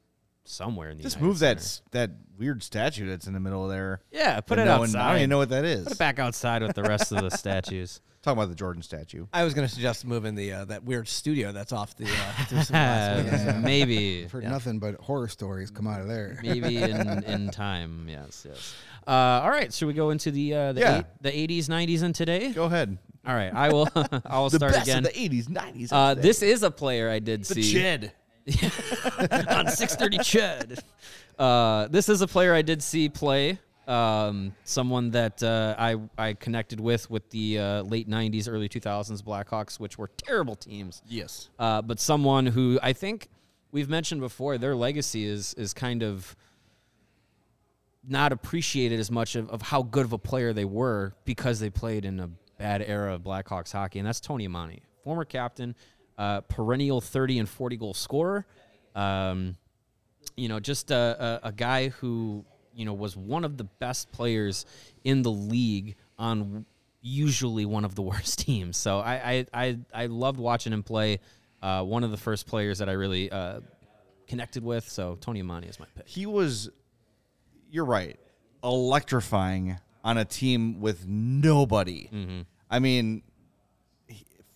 [0.49, 1.03] somewhere in the.
[1.03, 1.61] Just United move that Center.
[1.61, 4.01] s- that weird statue that's in the middle of there.
[4.13, 5.01] Yeah, put That it no one- outside.
[5.01, 5.85] I don't even know what that is.
[5.85, 8.01] Put it back outside with the rest of the statues.
[8.23, 9.27] Talking about the Jordan statue.
[9.33, 12.07] I was going to suggest moving the uh, that weird studio that's off the.
[12.07, 12.09] Uh,
[12.49, 13.45] through some Las Vegas.
[13.45, 13.59] Yeah.
[13.61, 14.51] maybe, I've heard Yeah.
[14.51, 16.37] nothing but horror stories come out of there.
[16.43, 18.09] maybe in in time.
[18.09, 18.75] Yes, yes.
[19.07, 19.11] Uh,
[19.45, 20.99] all right, should we go into the uh, the Yeah.
[20.99, 22.51] eight, the eighties, nineties, and today?
[22.53, 22.99] Go ahead.
[23.25, 23.89] All right, I will.
[23.95, 24.99] I will The start best again.
[25.07, 25.89] of the 80s, 90s.
[25.93, 27.73] uh, this is a player I did The see.
[27.73, 28.13] Chid.
[29.49, 30.81] on 630 Chud.
[31.39, 33.59] Uh, this is a player I did see play.
[33.89, 39.23] Um, someone that uh, I I connected with with the uh, late 90s, early 2000s
[39.23, 41.03] Blackhawks, which were terrible teams.
[41.09, 41.51] Yes.
[41.59, 43.29] Uh, but someone who I think
[43.73, 46.37] we've mentioned before, their legacy is is kind of
[48.09, 51.71] not appreciated as much of, of how good of a player they were because they
[51.71, 55.75] played in a bad era of Blackhawks hockey, and that's Tony Amonte, former captain,
[56.19, 58.47] uh, perennial 30 and 40 goal scorer.
[58.95, 59.57] Um,
[60.37, 64.13] you know, just a, a, a guy who you know was one of the best
[64.13, 64.67] players
[65.05, 66.67] in the league on
[67.03, 68.77] usually one of the worst teams.
[68.77, 71.21] So I I I, I loved watching him play.
[71.63, 73.61] Uh, one of the first players that I really uh,
[74.29, 74.89] connected with.
[74.89, 76.07] So Tony Amonte is my pick.
[76.07, 76.69] he was
[77.71, 78.19] you're right
[78.63, 82.41] electrifying on a team with nobody Mm-hmm.
[82.71, 83.23] i mean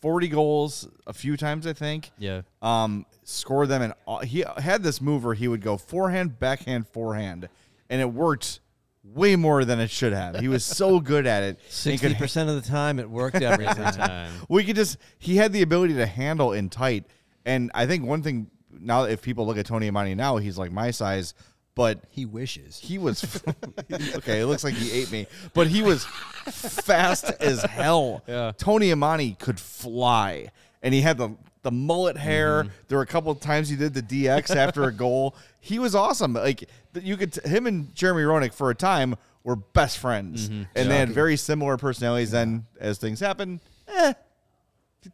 [0.01, 2.43] 40 goals a few times i think Yeah.
[2.63, 6.89] um scored them and all- he had this move where he would go forehand backhand
[6.89, 7.49] forehand
[7.89, 8.61] and it worked
[9.05, 12.57] way more than it should have he was so good at it Sixty percent of
[12.63, 13.93] the time, it worked every time.
[13.95, 14.33] Time.
[14.49, 17.05] we could just he had the ability to handle in tight
[17.45, 20.71] and i think one thing now if people look at tony amonte now he's like
[20.73, 21.35] my size
[21.75, 22.79] but He wishes.
[22.79, 23.25] he was
[24.17, 24.41] okay.
[24.41, 26.05] It looks like he ate me, but he was
[26.51, 28.23] fast as hell.
[28.27, 28.53] Yeah.
[28.57, 30.49] Tony Amonte could fly,
[30.83, 32.63] and he had the the mullet hair.
[32.65, 32.73] Mm-hmm.
[32.89, 35.37] There were a couple of times he did the DX after a goal.
[35.61, 36.33] He was awesome.
[36.33, 40.63] Like you could, him and Jeremy Roenick for a time were best friends, Mm-hmm.
[40.75, 42.31] and they had very similar personalities.
[42.31, 44.15] Then, as things happen, eh,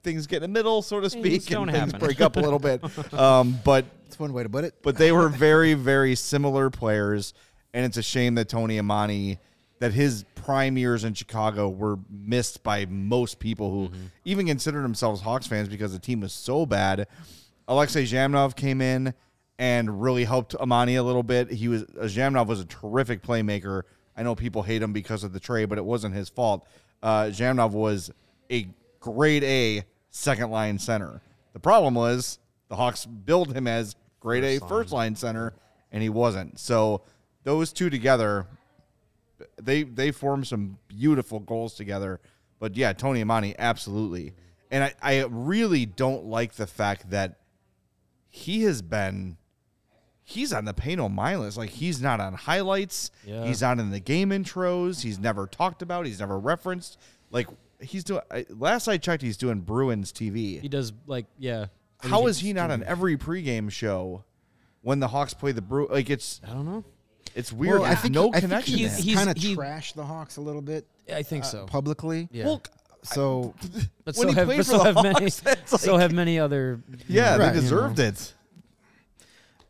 [0.02, 2.06] things get in the middle, so to Things speak, don't and things happen.
[2.06, 2.82] break up a little bit.
[3.12, 4.74] Um, but That's one way to put it.
[4.82, 7.34] but they were very, very similar players,
[7.72, 9.38] and it's a shame that Tony Amonte,
[9.78, 13.90] that his prime years in Chicago were missed by most people who
[14.24, 17.06] even considered themselves Hawks fans because the team was so bad.
[17.68, 19.12] Alexei Zhamnov came in
[19.58, 21.50] and really helped Amonte a little bit.
[21.50, 23.82] He was uh, Zhamnov was a terrific playmaker.
[24.16, 26.66] I know people hate him because of the trade, but it wasn't his fault.
[27.02, 28.10] Uh, Zhamnov was
[28.50, 28.66] a
[29.06, 31.22] grade A second line center.
[31.52, 32.38] The problem was
[32.68, 35.54] the Hawks billed him as grade A first line center,
[35.92, 36.58] and he wasn't.
[36.58, 37.02] So
[37.44, 38.46] those two together,
[39.62, 42.20] they they formed some beautiful goals together.
[42.58, 44.34] But yeah, Tony Amonte, absolutely.
[44.70, 47.38] And I, I really don't like the fact that
[48.28, 49.36] he has been
[50.28, 51.56] he's on the pain no mindless.
[51.56, 53.12] Like he's not on highlights.
[53.24, 53.46] Yeah.
[53.46, 55.02] He's not in the game intros.
[55.02, 56.04] He's never talked about.
[56.04, 56.98] He's never referenced.
[57.30, 57.46] Like
[57.80, 58.20] he's doing.
[58.30, 60.60] I, last I checked, he's doing Bruins TV.
[60.60, 61.66] He does like yeah.
[62.00, 64.24] How is he not on every pregame show
[64.82, 65.88] when the Hawks play the Brew?
[65.90, 66.84] Like it's I don't know.
[67.34, 67.80] it's weird.
[67.80, 68.78] Well, I There's think no I think connection.
[68.78, 71.66] he's, he's- kind of he- trashed the Hawks a little bit I think uh, so.
[71.66, 72.28] publicly.
[72.32, 72.44] Yeah.
[72.46, 72.62] Well,
[73.02, 73.54] So
[74.04, 75.20] but when so he have, played but for so the have many.
[75.24, 76.82] Hawks, that's so have many other.
[77.08, 78.04] yeah, Right, they you deserved know.
[78.04, 78.34] it.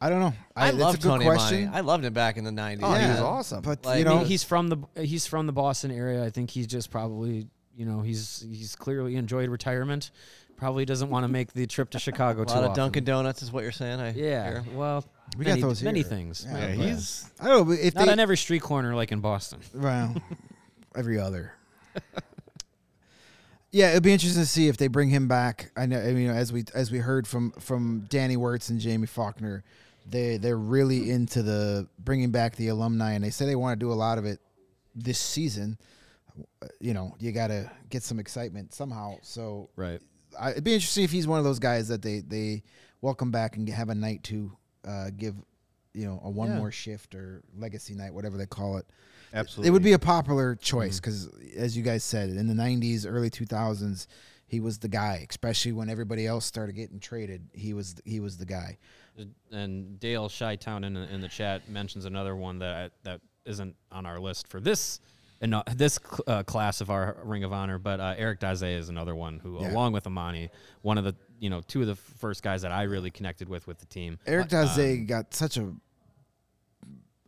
[0.01, 0.35] I don't know.
[0.55, 1.69] I, that's love Tony question.
[1.69, 1.75] Amonte.
[1.75, 2.81] I loved him back in the '90s.
[2.83, 3.63] Oh, he was awesome.
[3.63, 6.23] But Like, you I know, mean, he's from the he's from the Boston area.
[6.23, 10.11] I think he's just probably you know he's he's clearly enjoyed retirement.
[10.57, 12.83] Probably doesn't want to make the trip to Chicago a too lot of often.
[12.85, 14.01] Dunkin' Donuts is what you're saying.
[14.01, 14.49] I Yeah.
[14.63, 14.65] hear.
[14.75, 15.05] Well,
[15.37, 16.09] We got many, those many here.
[16.09, 16.47] things.
[16.49, 19.21] Yeah, Yeah, he's I don't know if Not they on every street corner like in
[19.21, 19.61] Boston.
[19.75, 20.15] well,
[20.97, 21.53] every other.
[23.73, 25.71] Yeah, it'd be interesting to see if they bring him back.
[25.77, 29.07] I know, I mean, as we as we heard from from Danny Wirtz and Jaime
[29.07, 29.65] Faulkner,
[30.09, 33.85] they they're really into the bringing back the alumni, and they say they want to
[33.85, 34.39] do a lot of it
[34.95, 35.77] this season.
[36.81, 39.17] You know, you got to get some excitement somehow.
[39.23, 40.01] So Right.
[40.39, 42.63] I, it'd be interesting if he's one of those guys that they they
[43.01, 44.57] welcome back and have a night to
[44.87, 45.35] uh, give,
[45.95, 46.59] you know, a one Yeah.
[46.59, 48.87] more shift or legacy night, whatever they call it.
[49.33, 49.69] Absolutely.
[49.69, 53.29] It would be a popular choice because, as you guys said, in the '90s, early
[53.31, 54.07] 2000s,
[54.47, 55.27] he was the guy.
[55.29, 58.79] Especially when everybody else started getting traded, he was he was the guy.
[59.51, 64.07] And Dale Shytown in the, in the chat mentions another one that that isn't on
[64.07, 65.01] our list for this
[65.41, 68.89] and uh, this uh, class of our Ring of Honor, but uh, Eric Daze is
[68.89, 69.73] another one who, Yeah.
[69.73, 70.51] along with Amonte,
[70.83, 73.67] one of the you know two of the first guys that I really connected with
[73.67, 74.19] with the team.
[74.27, 75.73] Eric Daze got such a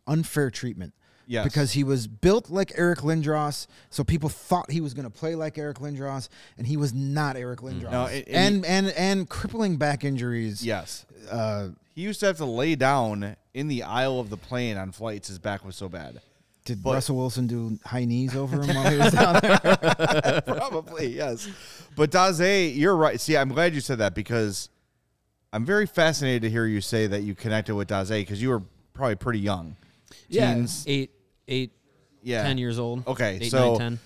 [0.07, 0.93] unfair treatment.
[1.27, 1.43] Yes.
[1.45, 5.35] Because he was built like Eric Lindros, so people thought he was going to play
[5.35, 7.91] like Eric Lindros, and he was not Eric Lindros.
[7.91, 10.65] No, and- and, and and crippling back injuries.
[10.65, 11.05] Yes.
[11.29, 14.91] Uh, He used to have to lay down in the aisle of the plane on
[14.91, 15.27] flights.
[15.27, 16.19] His back was so bad.
[16.69, 20.41] Did But- Russell Wilson do high knees over him while he was down there?
[20.45, 21.47] Probably, yes.
[21.95, 23.19] But Daze, you're right.
[23.19, 24.69] See, I'm glad you said that because
[25.51, 28.61] I'm very fascinated to hear you say that you connected with Daze because you were
[28.93, 29.75] probably pretty young.
[30.29, 30.53] Yeah.
[30.53, 30.83] Teens.
[30.87, 31.11] Eight,
[31.47, 31.71] eight,
[32.21, 32.43] Yeah.
[32.43, 33.07] ten years old.
[33.07, 33.99] Okay, eight, so- nine, ten.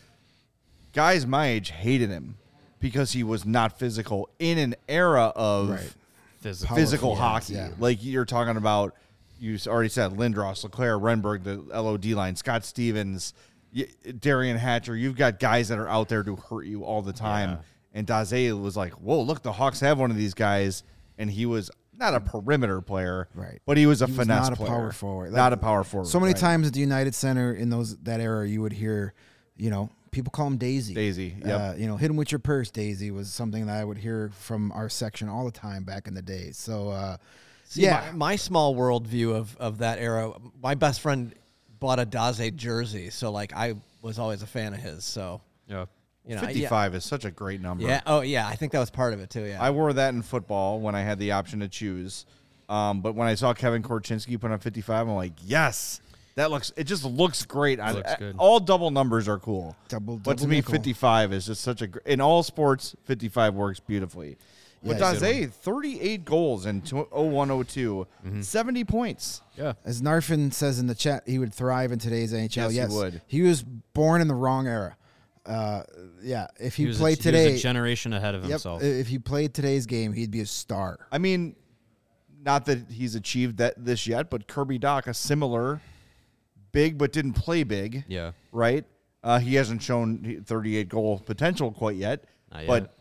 [0.94, 2.38] Guys my age hated him
[2.80, 5.94] because he was not physical in an era of Right.
[6.40, 6.76] Physical.
[6.76, 7.54] physical hockey.
[7.56, 7.70] yeah.
[7.80, 8.96] Like you're talking about,
[9.44, 13.34] you already said Lindros, LeClair, Renberg, the LOD line, Scott Stevens,
[13.76, 14.96] Derian Hatcher.
[14.96, 17.60] You've got guys that are out there to hurt you all the time.
[17.94, 20.84] And Daze was like, whoa, look, the Hawks have one of these guys.
[21.18, 23.62] And he was not a perimeter player, Right.
[23.66, 25.34] But he was a He was finesse not a power forward.
[25.34, 26.08] Not a power forward.
[26.08, 26.40] so many right.
[26.40, 29.14] times at the United Center in those that era, you would hear,
[29.58, 30.94] you know, people call him Daisy.
[30.94, 31.56] Daisy, yeah.
[31.56, 34.32] Uh, you know, hit him with your purse, Daisy was something that I would hear
[34.40, 36.52] from our section all the time back in the day.
[36.52, 37.18] So, uh,
[37.74, 41.34] See, yeah, my, my small world view of, of that era, my best friend
[41.80, 45.04] bought a Daze jersey, so like I was always a fan of his.
[45.04, 45.86] So Yeah.
[46.24, 47.84] you know, yeah- 55 is such a great number.
[47.86, 48.02] Yeah.
[48.06, 49.42] Oh yeah, I think that was part of it too.
[49.44, 49.62] Yeah.
[49.62, 52.26] I wore that in football when I had the option to choose.
[52.70, 56.00] Um, but when I saw Kevin Korchinski put on 55, I'm like, yes,
[56.36, 56.72] that looks.
[56.78, 57.80] It just looks great.
[57.80, 58.36] on looks good.
[58.38, 59.76] All double numbers are cool.
[59.88, 60.74] Double- but to me, nickel.
[60.74, 61.90] 55 is just such a.
[62.06, 64.38] In all sports, 55 works beautifully.
[64.84, 68.42] But Yeah, it's Daze, 38 goals in 0102, Mm-hmm.
[68.42, 69.42] 70 points.
[69.58, 69.74] Yeah.
[69.86, 72.74] as Narfin says in the chat, he would thrive in today's NHL.
[72.74, 73.22] Yes, he would.
[73.28, 74.98] He was born in the wrong era.
[75.46, 75.84] Uh,
[76.22, 78.82] yeah, if he, He played a, today, he was a generation ahead of yep, himself.
[78.84, 81.00] if he played today's game, he'd be a star.
[81.12, 81.56] I mean,
[82.42, 85.82] not that he's achieved that this yet, but Kirby Dach, a similar
[86.72, 88.06] big but didn't play big.
[88.08, 88.32] yeah.
[88.52, 88.86] right?
[89.24, 92.92] Uh, he hasn't shown 38 goal potential quite yet, Not but yet.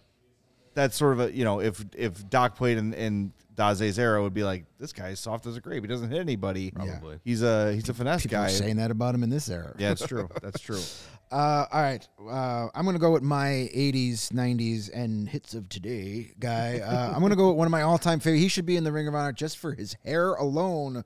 [0.75, 4.35] That's sort of a you know if if Dach played in, in Daze's era, would
[4.35, 5.83] be like this guy's soft as a grape.
[5.83, 6.71] He doesn't hit anybody.
[6.71, 7.19] Probably.
[7.25, 8.47] He's a he's a finesse People guy.
[8.47, 9.75] are saying that about him in this era.
[9.79, 10.29] yeah, it's true.
[10.43, 10.81] That's true.
[11.33, 12.07] Uh, all right.
[12.21, 16.81] Uh, I'm going to go with my 80s, 90s, and hits of today guy.
[16.81, 18.41] Uh, I'm going to go with one of my all time favorite.
[18.41, 21.05] He should be in the Ring of Honor just for his hair alone.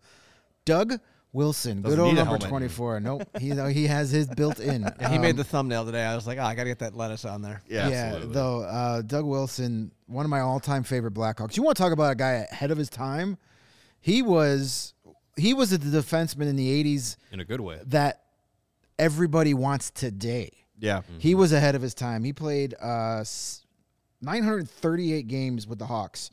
[0.65, 0.95] Doug
[1.37, 1.83] Wilson.
[1.83, 2.49] Doesn't Good old need a number helmet.
[2.49, 3.01] 24.
[3.01, 3.29] Nope.
[3.39, 4.83] He, he has his built in.
[5.01, 6.03] Yeah, he Um, made the thumbnail today.
[6.05, 7.63] I was like, oh, I got to get that lettuce on there.
[7.69, 8.35] Yeah, yeah, absolutely.
[8.35, 11.57] though uh, Doug Wilson, one of my all-time favorite Blackhawks.
[11.57, 13.37] You want to talk about a guy ahead of his time?
[14.01, 14.95] He was
[15.37, 17.79] he was a defenseman in the '80s In a good way.
[17.87, 18.23] that
[18.99, 20.51] everybody wants today.
[20.79, 22.23] Yeah, He was ahead of his time.
[22.25, 23.25] He played uh,
[24.23, 26.31] 938 games with the Hawks.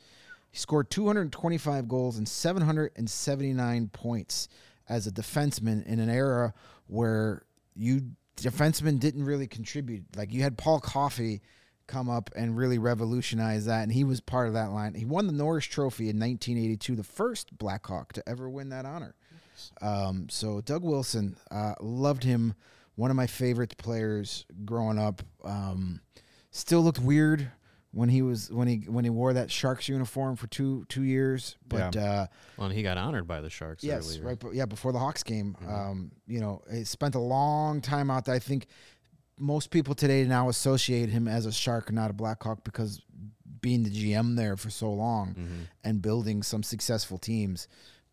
[0.50, 4.48] He scored 225 goals and 779 points
[4.88, 6.52] as a defenseman in an era
[6.86, 7.42] where
[7.74, 8.02] you
[8.36, 10.04] defensemen didn't really contribute.
[10.16, 11.42] Like you had Paul Coffey
[11.86, 14.94] come up and really revolutionize that, and he was part of that line.
[14.94, 19.14] He won the Norris Trophy in 1982, the first Blackhawk to ever win that honor.
[19.80, 22.54] Um, so Doug Wilson, uh, loved him.
[22.96, 25.22] One of my favorite players growing up.
[25.44, 26.00] Um,
[26.50, 27.50] still looked weird
[27.94, 31.56] when he was when he when he wore that Sharks uniform for two two years.
[31.66, 32.26] But uh,
[32.56, 34.24] Well, and he got honored by the Sharks yes, earlier.
[34.24, 34.38] right.
[34.38, 38.24] But yeah, before the Hawks game, um, you know, he spent a long time out
[38.24, 38.34] there.
[38.34, 38.66] I think
[39.38, 43.00] most people today now associate him as a Shark, not a Blackhawk, because
[43.60, 45.36] being the GM there for so long
[45.84, 47.68] and building some successful teams.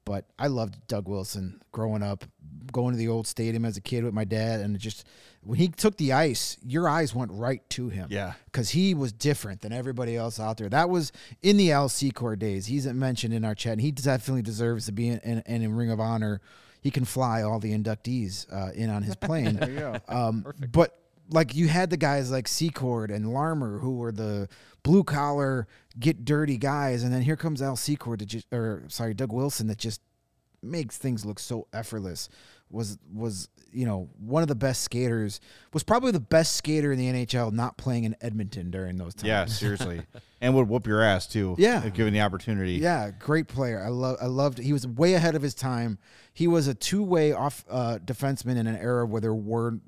[0.06, 2.24] But I loved Doug Wilson growing up,
[2.72, 5.06] going to the old stadium as a kid with my dad, and just
[5.44, 8.08] when he took the ice, your eyes went right to him.
[8.12, 8.34] Yeah.
[8.46, 10.70] because he was different than everybody else out there.
[10.70, 11.12] That was
[11.42, 12.68] in the LC core days.
[12.68, 13.74] He's mentioned in our chat.
[13.74, 16.42] And he definitely deserves to be in, in, in Ring of Honor.
[16.82, 19.56] He can fly all the inductees uh, in on his plane.
[19.60, 19.96] there you go.
[20.08, 20.98] Um, but
[21.30, 24.48] like you had the guys like Secord and Larmer who were the
[24.84, 25.68] blue collar
[26.00, 30.02] get dirty guys, and then here comes Al Secord or sorry Doug Wilson that just
[30.62, 32.30] makes things look so effortless.
[32.72, 35.40] Was was you know one of the best skaters.
[35.74, 39.28] Was probably the best skater in the NHL, not playing in Edmonton during those times.
[39.28, 40.02] Yeah, seriously,
[40.42, 41.56] and would whoop your ass too.
[41.58, 41.84] Yeah.
[41.86, 42.74] if given the opportunity.
[42.74, 43.84] Yeah, great player.
[43.84, 44.18] I love.
[44.22, 44.58] I loved.
[44.58, 46.00] He was way ahead of his time.
[46.34, 49.82] He was a two way off uh, defenseman in an era where there weren't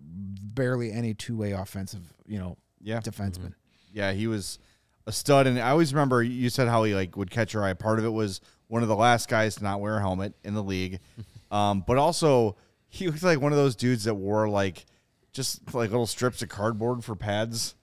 [0.54, 2.14] barely any two way offensive.
[2.28, 3.00] You know, Yeah.
[3.00, 3.54] defensemen.
[3.94, 4.60] yeah, he was
[5.08, 5.48] a stud.
[5.48, 7.74] And I always remember you said how he like would catch your eye.
[7.74, 10.54] Part of it was one of the last guys to not wear a helmet in
[10.54, 11.00] the league,
[11.52, 12.56] um, but also
[12.94, 14.86] he was like one of those dudes that wore like
[15.34, 17.74] just like little strips of cardboard for pads,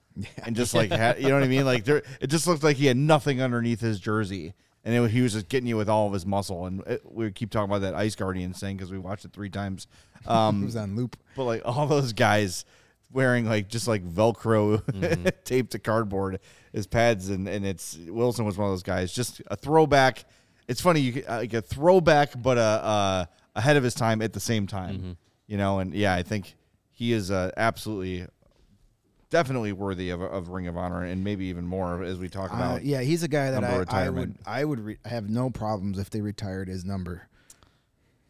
[0.45, 1.65] and just like had, you know what I mean.
[1.65, 4.53] Like there, it just looked like he had nothing underneath his jersey.
[4.83, 7.29] And it, he was just getting you with all of his muscle, and it, we
[7.31, 9.87] keep talking about that Ice Guardian thing because we watched it three times.
[10.23, 11.17] He Um, was on loop.
[11.35, 12.63] but like all those guys
[13.11, 14.81] wearing like just like Velcro
[15.43, 16.39] taped to cardboard
[16.73, 19.11] as pads, and and it's Wilson was one of those guys.
[19.13, 20.25] Just a throwback.
[20.67, 23.25] It's funny you like a throwback, but uh, uh,
[23.55, 25.17] ahead of his time at the same time.
[25.47, 26.55] You know, and yeah, I think
[26.91, 28.25] he is uh, absolutely.
[29.29, 32.55] Definitely worthy of, of Ring of Honor, and maybe even more as we talk Uh,
[32.55, 32.83] about.
[32.83, 34.35] yeah, he's a guy that I, I would.
[34.45, 37.29] I would re- have no problems if they retired his number.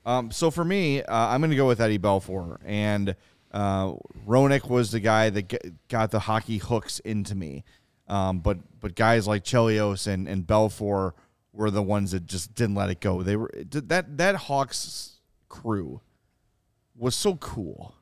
[0.06, 3.16] Um, so for me, uh, I'm going to go with Eddie Belfour, and
[3.52, 3.94] uh,
[4.28, 5.58] Roenick was the guy that g-
[5.90, 7.64] got the hockey hooks into me.
[8.08, 11.14] Um, but but guys like Chelios and and Belfour
[11.52, 13.24] were the ones that just didn't let it go.
[13.24, 15.11] They were that that Hawks
[15.52, 16.02] crew
[16.98, 17.94] was so cool.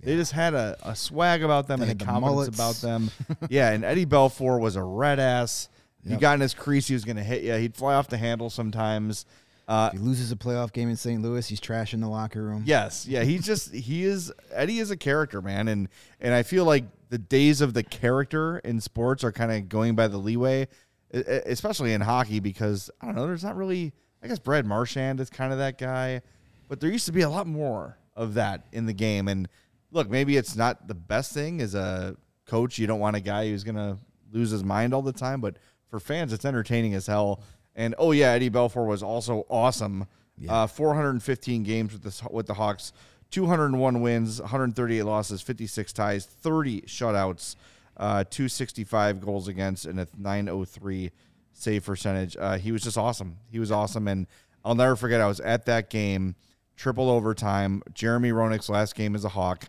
[0.00, 2.56] They just had a, a swag about them They and a had the confidence mullets.
[2.56, 3.10] about them.
[3.50, 5.68] yeah, and Eddie Belfour was a red ass.
[6.04, 6.20] You Yep.
[6.20, 7.54] got in his crease, he was going to hit you.
[7.54, 9.26] He'd fly off the handle sometimes.
[9.66, 11.20] Uh, If he loses a playoff game in St.
[11.20, 12.62] Louis, he's trashing the locker room.
[12.64, 15.88] Yes, yeah, he's just he is Eddie is a character, man, and
[16.20, 19.94] and I feel like the days of the character in sports are kind of going
[19.94, 20.68] by the leeway,
[21.12, 23.92] e- e- especially in hockey because I don't know, there's not really.
[24.22, 26.22] I guess Brad Marchand is kind of that guy,
[26.68, 29.28] but there used to be a lot more of that in the game.
[29.28, 29.48] And
[29.90, 32.16] look, maybe it's not the best thing as a
[32.46, 32.78] coach.
[32.78, 33.98] You don't want a guy who's gonna
[34.32, 35.56] lose his mind all the time, but
[35.88, 37.40] for fans, it's entertaining as hell.
[37.74, 40.06] And oh yeah, Eddie Belfour was also awesome.
[40.48, 42.92] Uh, 415 games with the with the Hawks,
[43.30, 47.56] 201 wins, 138 losses, 56 ties, 30 shutouts,
[47.96, 51.10] uh, 265 goals against, and a 903
[51.52, 52.36] save percentage.
[52.38, 53.36] Uh, he was just awesome.
[53.50, 54.26] He was awesome, and
[54.64, 55.20] I'll never forget.
[55.20, 56.36] I was at that game,
[56.78, 57.82] triple overtime.
[57.92, 59.66] Jeremy Roenick's last game as a Hawk.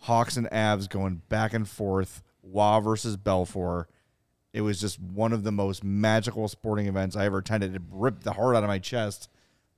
[0.00, 2.22] Hawks and Avs going back and forth.
[2.42, 3.84] Roy versus Belfour.
[4.52, 7.76] It was just one of the most magical sporting events I ever attended.
[7.76, 9.28] It ripped the heart out of my chest.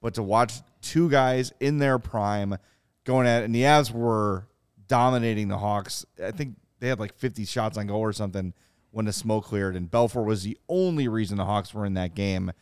[0.00, 2.56] But to watch two guys in their prime
[3.04, 4.48] going at it, and the Avs were
[4.88, 6.06] dominating the Hawks.
[6.24, 8.54] I think they had like 50 shots on goal or something
[8.90, 9.76] when the smoke cleared.
[9.76, 12.52] And Belfour was the only reason the Hawks were in that game.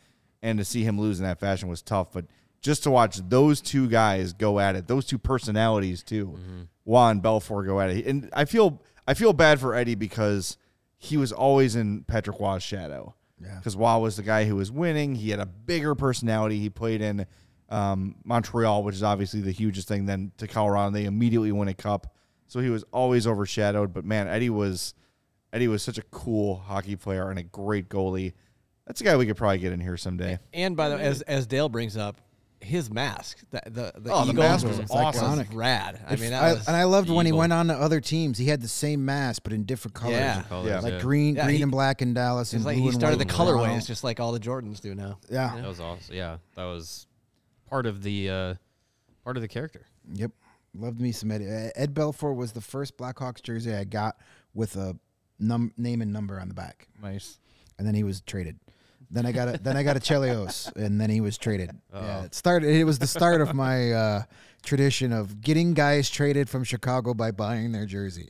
[0.41, 2.11] And to see him lose in that fashion was tough.
[2.11, 2.25] But
[2.61, 6.37] just to watch those two guys go at it, those two personalities too,
[6.83, 8.05] Juan and Belfour go at it.
[8.05, 10.57] And I feel I feel bad for Eddie because
[10.97, 13.15] he was always in Patrick Roy's shadow.
[13.41, 13.55] Yeah.
[13.55, 15.15] Because Waugh was the guy who was winning.
[15.15, 16.59] He had a bigger personality.
[16.59, 17.25] He played in
[17.69, 20.05] um, Montreal, which is obviously the hugest thing.
[20.05, 22.13] Then to Colorado, and they immediately win a cup.
[22.47, 23.93] So he was always overshadowed.
[23.93, 24.93] But man, Eddie was
[25.51, 28.33] Eddie was such a cool hockey player and a great goalie.
[28.85, 30.37] That's a guy we could probably get in here someday.
[30.53, 32.21] And by the way, as as Dale brings up,
[32.61, 35.37] his mask, the the, the Oh, the eagle mask was was awesome.
[35.39, 35.99] was rad.
[36.07, 37.39] I mean, that I, was, and I loved when he Eagle.
[37.39, 38.37] went on to other teams.
[38.37, 40.15] He had the same mask but in different colors.
[40.15, 40.43] Yeah.
[40.43, 40.79] Colors, Yeah.
[40.79, 40.99] Like yeah.
[41.01, 42.49] green, Yeah, green he- and black in Dallas.
[42.49, 43.63] it's and like blue he and started the white in Toronto.
[43.75, 45.17] colorways just like all the Jordans do now.
[45.29, 45.55] Yeah.
[45.55, 46.15] That was awesome.
[46.15, 47.07] Yeah, that was
[47.69, 48.53] part of the uh,
[49.23, 49.85] part of the character.
[50.13, 50.31] Yep.
[50.73, 51.41] Loved me some Ed.
[51.41, 54.15] uh, Ed Belfour was the first Blackhawks jersey I got
[54.53, 54.95] with a
[55.39, 57.39] num- name and number on the back, Nice.
[57.77, 58.57] and then he was traded.
[59.11, 61.71] Then I got a then I got a Chelios, and then he was traded.
[61.93, 62.23] Yeah, Uh-oh.
[62.25, 62.69] it started.
[62.69, 64.23] It was the start of my uh,
[64.63, 68.29] tradition of getting guys traded from Chicago by buying their jersey.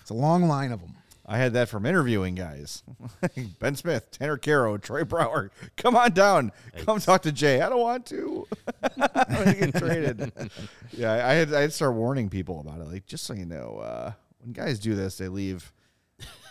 [0.00, 0.94] It's a long line of them.
[1.26, 2.82] I had that from interviewing guys.
[3.60, 5.50] ben Smith, Tanner Kero, Troy Brouwer.
[5.76, 6.50] Come on down.
[6.84, 7.60] Come talk to Jay.
[7.60, 8.48] I don't want to.
[8.98, 10.32] I'm gonna get traded.
[10.92, 12.88] yeah, I had I had to start warning people about it.
[12.88, 15.72] Like, just so you know, uh, when guys do this, they leave.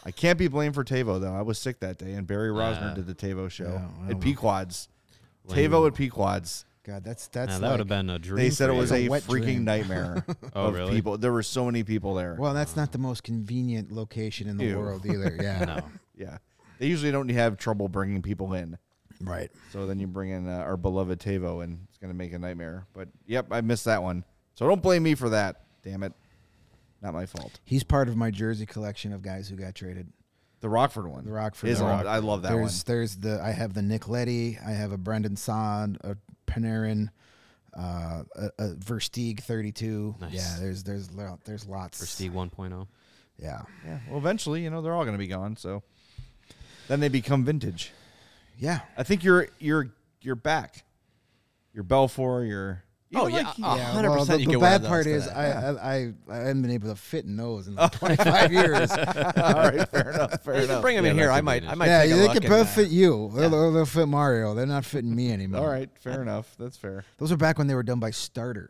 [0.05, 1.33] I can't be blamed for Tavo though.
[1.33, 2.93] I was sick that day, and Barry Rozner Ah.
[2.93, 4.87] did the Tavo show Yeah, I at don't Pequods.
[5.45, 5.71] Lame.
[5.71, 6.65] Tavo at Pequods.
[6.83, 8.37] God, that's that's Nah, that would like- have been a dream.
[8.37, 8.97] They said for it was you.
[8.97, 9.63] a a wet freaking dream.
[9.65, 10.93] nightmare Oh, of really?
[10.95, 11.17] people.
[11.17, 12.35] There were so many people there.
[12.39, 14.77] Well, that's not the most convenient location in the Ew.
[14.79, 15.37] world either.
[15.41, 15.65] Yeah.
[15.65, 15.79] no.
[16.17, 16.37] yeah,
[16.79, 18.77] they usually don't have trouble bringing people in.
[19.21, 19.51] Right.
[19.73, 22.39] So then you bring in uh, our beloved Tavo, and it's going to make a
[22.39, 22.85] nightmare.
[22.93, 24.23] But yep, I missed that one.
[24.55, 25.63] So don't blame me for that.
[25.83, 26.13] Damn it.
[27.01, 27.59] Not my fault.
[27.63, 30.11] He's part of my jersey collection of guys who got traded.
[30.61, 31.23] The Rockford one.
[31.23, 31.69] The Rockford.
[31.69, 32.07] is the Rockford.
[32.07, 32.83] I love that there's, one.
[32.85, 34.59] There's the I have the Nick Leddy.
[34.65, 37.09] I have a Brandon Saad, a Panarin,
[37.77, 40.15] uh, a, a Versteeg 32.
[40.19, 40.33] Nice.
[40.33, 41.09] Yeah, there's there's
[41.45, 41.99] there's lots.
[41.99, 42.87] Prestige 1.0.
[43.37, 43.99] Yeah, Yeah.
[44.09, 45.55] Well, eventually, you know, they're all going to be gone.
[45.55, 45.81] So
[46.89, 47.91] then they become vintage.
[48.57, 48.81] yeah.
[48.97, 49.91] I think you're you're
[50.21, 50.83] you're back.
[51.73, 52.45] Your Belfour.
[52.45, 52.83] Your
[53.15, 53.47] Oh, even yeah.
[53.47, 56.13] like- A Yeah, hundred well, percent the, you the bad part is I, I I
[56.29, 58.91] I haven't been able to fit in those in like 25 years.
[58.91, 59.89] all right.
[59.89, 60.43] Fair enough.
[60.43, 60.81] Fair You enough.
[60.83, 61.31] bring them Yeah, in here.
[61.31, 61.63] I could be might.
[61.63, 61.85] an I might.
[61.87, 63.31] yeah, take they look can both fit you.
[63.35, 64.53] They'll, they'll- they'll fit Mario.
[64.53, 65.61] They're not fitting me anymore.
[65.61, 65.89] All right.
[66.01, 66.53] Fair enough.
[66.59, 67.03] That's fair.
[67.17, 68.69] Those are back when they were done by Starter.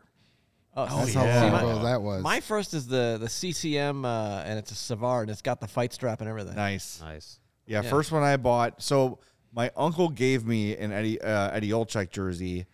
[0.76, 2.22] Oh, That's see, how long my- ago that was.
[2.22, 5.66] My first is the the CCM, uh, and it's a Savard, and it's got the
[5.68, 6.54] fight strap and everything.
[6.54, 7.00] Nice.
[7.02, 7.40] Nice.
[7.66, 7.90] Yeah, Yeah.
[7.90, 8.80] first one I bought.
[8.80, 9.18] So
[9.52, 12.66] my uncle gave me an Eddie uh, Eddie Olczyk jersey,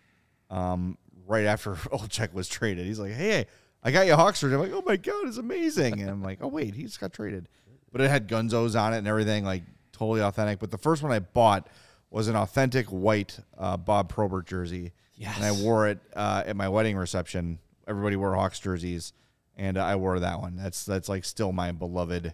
[0.51, 0.97] um,
[1.27, 2.85] right after Olczyk was traded.
[2.85, 3.45] He's like, "Hey,
[3.83, 6.23] I got you a Hawks jersey." I'm like, "Oh my god, it's amazing!" And I'm
[6.23, 7.49] like, "Oh wait, he just got traded,"
[7.91, 10.59] but it had Gunzos on it and everything, like totally authentic.
[10.59, 11.67] But the first one I bought
[12.09, 16.69] was an authentic white uh, Bob Probert jersey, and I wore it uh, at my
[16.69, 17.59] wedding reception.
[17.87, 19.13] Everybody wore Hawks jerseys,
[19.55, 20.55] and I wore that one.
[20.55, 22.33] That's that's like still my beloved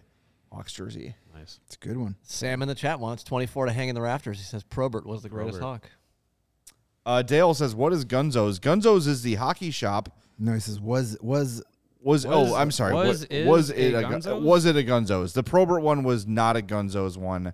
[0.52, 1.14] Hawks jersey.
[1.34, 1.58] Nice.
[1.66, 2.16] It's a good one.
[2.22, 4.38] Sam in the chat wants 24 to hang in the rafters.
[4.38, 5.82] He says Probert was the greatest Probert.
[5.82, 5.90] Hawk.
[7.06, 8.58] Uh, Dale says, "What is Gunzo's?
[8.58, 10.08] Gunzo's is the hockey shop.
[10.38, 11.62] No, he says was was
[12.00, 12.94] Was, Was- oh, I'm sorry.
[12.94, 14.42] was Wa- is was it a, Gun- Gunzo's?
[14.42, 15.32] was it a Gunzo's?
[15.34, 17.52] The Probert one was not a Gunzo's one,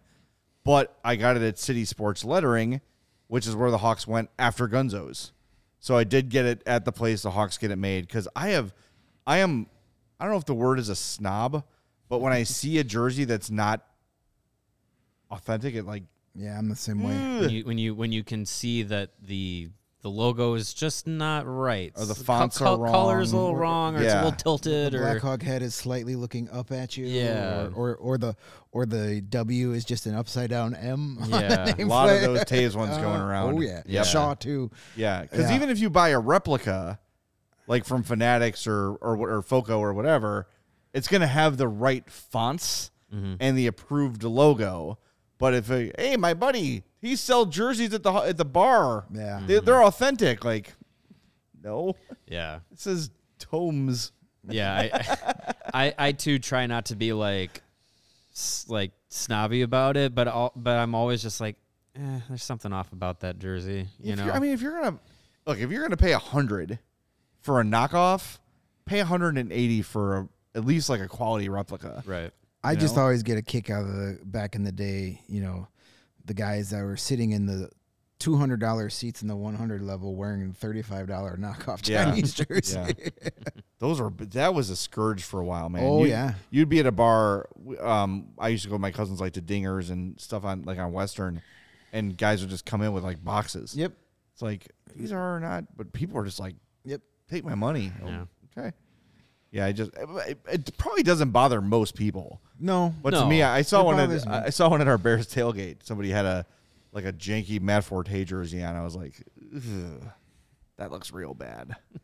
[0.65, 2.81] but I got it at City Sports Lettering,
[3.29, 5.33] which is where the Hawks went after Gunzo's.
[5.79, 8.49] So I did get it at the place the Hawks get it made because I
[8.49, 8.75] have,
[9.27, 9.67] I am,
[10.19, 11.65] I don't know if the word is a snob,
[12.09, 13.87] but when I see a jersey that's not
[15.31, 16.03] authentic, it like
[16.35, 16.59] yeah.
[16.59, 17.15] I'm the same way.
[17.41, 19.69] When you when you when you can see that the
[20.03, 23.55] the logo is just not right, Or the co- fonts co- are colors a little
[23.55, 24.25] wrong, or it's a Yeah.
[24.25, 27.05] little The tilted, or Blackhawk head is slightly looking up at you.
[27.05, 27.69] Yeah.
[27.75, 28.35] Or, or or the
[28.73, 31.19] or the W is just an upside down M.
[31.21, 31.75] on the Yeah.
[31.79, 33.59] A a lot of those Toews ones going Uh, around.
[33.59, 33.83] Oh yeah.
[33.85, 34.07] Yep.
[34.07, 34.71] Shaw too.
[34.97, 35.57] Yeah, because Yeah.
[35.57, 36.99] even if you buy a replica,
[37.67, 40.49] like from Fanatics or or or Foco or whatever,
[40.95, 44.97] it's gonna have the right fonts and the approved logo.
[45.41, 49.07] But if a, hey, my buddy, he sells jerseys at the at the bar.
[49.13, 49.41] Yeah.
[49.47, 50.45] they, they're authentic.
[50.45, 50.75] Like,
[51.65, 51.97] no,
[52.29, 54.13] yeah, it says Tomes.
[54.49, 54.75] yeah.
[54.93, 57.63] I, I I too try not to be like
[58.69, 61.57] like snobby about it, but all, but I'm always just like,
[61.97, 64.31] eh, there's something off about that jersey, you If know.
[64.31, 64.99] I mean, if you're gonna
[65.47, 66.79] look, if you're gonna pay a hundred
[67.41, 68.39] for a knockoff,
[68.85, 72.03] pay a hundred and eighty for a, at least like a quality replica.
[72.07, 72.31] right.
[72.63, 73.03] I just know?
[73.03, 75.69] always get a kick out of the back in the day, you know,
[76.25, 77.71] the guys that were sitting in the
[78.19, 82.05] two hundred dollar seats in the one hundred level wearing thirty five dollar knockoff Yeah.
[82.05, 82.79] Chinese jersey.
[83.23, 83.31] Yeah.
[83.79, 85.83] Those were that was a scourge for a while, man.
[85.85, 86.35] Oh, You'd- yeah.
[86.51, 87.49] You'd be at a bar.
[87.81, 90.79] Um, I used to go with my cousins like to Dingers and stuff on like
[90.79, 91.41] on Western,
[91.95, 93.75] and guys would just come in with like boxes.
[93.75, 93.93] Yep.
[94.35, 97.01] It's like these are not, but people are just like, Yep.
[97.31, 97.91] take my money.
[98.05, 98.25] Yeah.
[98.59, 98.73] Okay.
[99.53, 102.95] Yeah, I just it, it probably doesn't bother most people, No.
[103.03, 103.97] but to me, I saw It one.
[103.97, 104.35] bothers At, me.
[104.47, 105.79] I saw one at our Bears tailgate.
[105.85, 106.47] Somebody had a
[106.93, 108.77] like a janky Matt Forte jersey on.
[108.77, 109.15] I was like,
[109.57, 110.03] Ugh,
[110.77, 111.75] that looks real bad.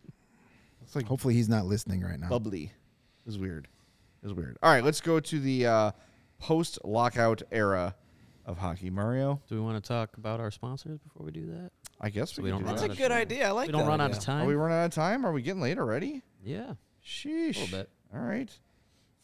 [0.82, 2.28] It's like Hopefully he's not listening right now.
[2.28, 2.64] bubbly.
[2.64, 3.66] It was weird.
[4.22, 4.56] It was weird.
[4.62, 5.90] All right, let's go to the uh,
[6.38, 7.96] post lockout era
[8.44, 8.88] of hockey.
[8.90, 11.70] Mario, Do we want to talk about our sponsors before we do that?
[12.00, 12.88] I guess So we, we can don't do run That's that.
[12.88, 13.48] a out of good idea.
[13.48, 14.18] I like we don't that run out idea.
[14.18, 14.44] of time.
[14.44, 15.26] Are we running out of time?
[15.26, 16.22] Are we getting late already?
[16.44, 16.74] yeah.
[17.06, 17.56] Sheesh.
[17.56, 17.88] A little bit.
[18.14, 18.50] All right.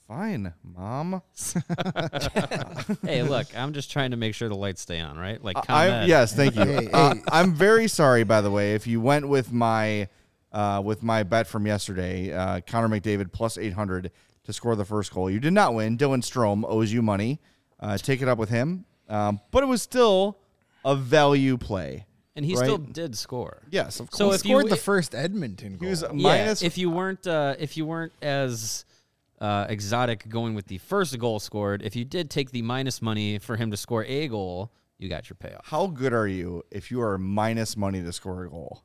[0.09, 1.23] Fine, mom.
[3.03, 5.43] hey, look, I'm just trying to make sure the lights stay on, right?
[5.43, 6.65] Like, I, yes, thank you.
[6.65, 7.23] Hey, Uh, hey.
[7.31, 10.09] I'm very sorry, by the way, if you went with my
[10.53, 14.11] uh, with my bet from yesterday, uh, Connor McDavid plus 800
[14.45, 15.31] to score the first goal.
[15.31, 15.97] You did not win.
[15.97, 17.41] Dylan Strome owes you money.
[17.81, 18.85] Uh, take it up with him.
[19.09, 20.39] Um, but it was still
[20.85, 22.07] a value play.
[22.37, 22.65] And he right?
[22.65, 23.63] still did score.
[23.71, 24.19] Yes, of course.
[24.19, 25.91] So he if you scored the first Edmonton he goal.
[25.91, 28.85] was Yeah, minus if you weren't uh, if you weren't as
[29.41, 33.39] uh, exotic going with the first goal scored, if you did take the minus money
[33.39, 35.67] for him to score a goal, you got your payoff.
[35.67, 38.83] How good are you if you are minus money to score a goal?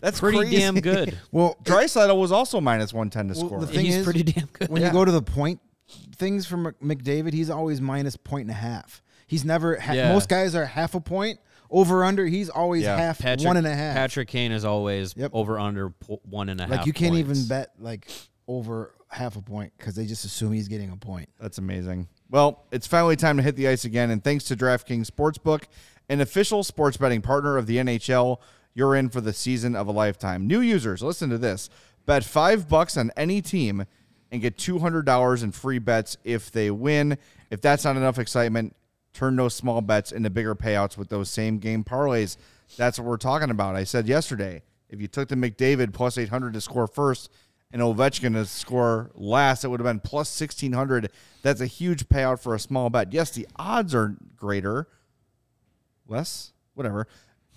[0.00, 0.58] That's Pretty crazy.
[0.58, 1.18] damn good.
[1.32, 3.60] well, Drysdale was also minus 110 to Well, score.
[3.60, 4.68] the thing He's is, pretty damn good.
[4.68, 4.88] when Yeah.
[4.88, 5.58] you go to the point
[6.16, 9.02] things from McDavid, he's always minus point and a half.
[9.26, 9.76] He's never.
[9.80, 10.12] Ha- Yeah.
[10.12, 11.40] Most guys are half a point
[11.70, 12.26] over under.
[12.26, 12.96] He's always Yeah.
[12.96, 13.94] half Patrick, one and a half.
[13.94, 15.30] Patrick Kane is always Yep.
[15.34, 16.70] over under po- one and a half.
[16.78, 18.08] like you can't even bet like
[18.46, 21.28] over half a point because they just assume he's getting a point.
[21.40, 22.08] That's amazing.
[22.30, 25.64] Well, it's finally time to hit the ice again, and thanks to DraftKings Sportsbook,
[26.10, 28.40] an official sports betting partner of the NHL,
[28.74, 30.46] you're in for the season of a lifetime.
[30.46, 31.70] New users, listen to this:
[32.06, 33.86] bet five bucks on any team,
[34.30, 37.16] and get $200 in free bets if they win.
[37.50, 38.76] If that's not enough excitement,
[39.18, 42.36] turn those small bets into bigger payouts with those same game parlays.
[42.76, 43.74] That's what we're talking about.
[43.74, 47.28] I said yesterday, if you took the McDavid plus 800 to score first
[47.72, 51.10] and Ovechkin to score last, it would have been plus 1600.
[51.42, 53.12] That's a huge payout for a small bet.
[53.12, 54.86] Yes, the odds are greater,
[56.06, 57.08] less, whatever,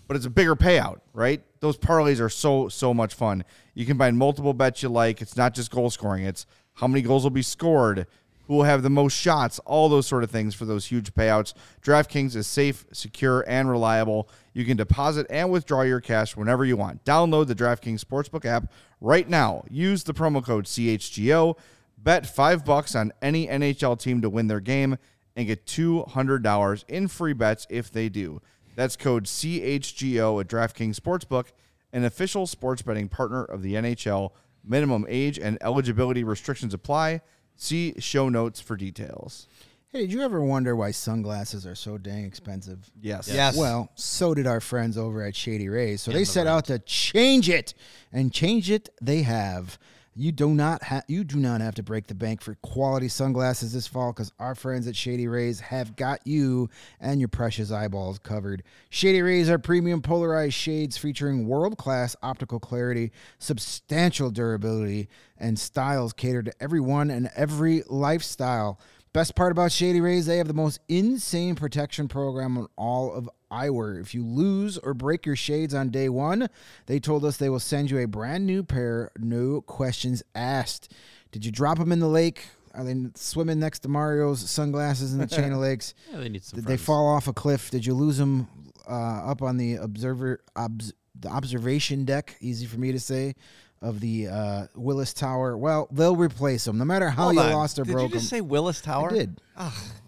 [0.08, 1.44] but it's a bigger payout, right?
[1.60, 3.44] Those parlays are so, so much fun.
[3.76, 5.22] You can find multiple bets you like.
[5.22, 8.08] It's not just goal scoring, it's how many goals will be scored,
[8.52, 11.54] who will have the most shots, all those sort of things for those huge payouts.
[11.82, 14.28] DraftKings is safe, secure, and reliable.
[14.54, 17.06] You can deposit and withdraw your cash whenever you want.
[17.06, 19.64] Download the DraftKings Sportsbook app right now.
[19.70, 21.58] Use the promo code CHGO.
[21.98, 24.98] Bet 5 bucks on any NHL team to win their game
[25.38, 28.42] and get $200 in free bets if they do.
[28.76, 31.54] That's code CHGO at DraftKings Sportsbook,
[31.94, 34.32] an official sports betting partner of the NHL.
[34.62, 37.22] Minimum age and eligibility restrictions apply.
[37.62, 39.46] See show notes for details.
[39.90, 42.90] Hey, did you ever wonder why sunglasses are so dang expensive?
[43.00, 43.30] Yes.
[43.32, 43.56] Yes.
[43.56, 46.02] Well, so did our friends over at Shady Rays.
[46.02, 47.76] So they set out to change it,
[48.12, 49.78] and change it they have.
[50.14, 53.72] You do not have you do not have to break the bank for quality sunglasses
[53.72, 58.20] this fall because our friends at Shady Rays have got you and your precious eyeballs
[58.20, 58.64] covered.
[58.90, 65.08] Shady Rays are premium polarized shades featuring world class optical clarity, substantial durability,
[65.38, 68.82] and styles catered to everyone and every lifestyle.
[69.14, 73.30] Best part about Shady Rays, they have the most insane protection program on all of
[73.52, 74.00] eyewear.
[74.02, 76.50] If you lose or break your shades on day one,
[76.86, 80.92] they told us they will send you a brand new pair, no questions asked.
[81.32, 82.48] Did you drop them in the lake?
[82.74, 85.94] Are they swimming next to Mario's sunglasses in the chain of lakes?
[86.12, 86.58] Yeah, they need some.
[86.60, 87.70] Did they fall off a cliff?
[87.70, 88.48] Did you lose them
[88.90, 88.94] uh,
[89.30, 92.36] up on the observer obs, the observation deck?
[92.40, 93.36] Easy for me to say.
[93.82, 95.58] Of the uh, Willis Tower.
[95.58, 97.52] Well, they'll replace them, no matter how Hold you on.
[97.52, 98.20] lost or Did broke you them.
[98.20, 99.10] just say Willis Tower?
[99.12, 99.42] I did.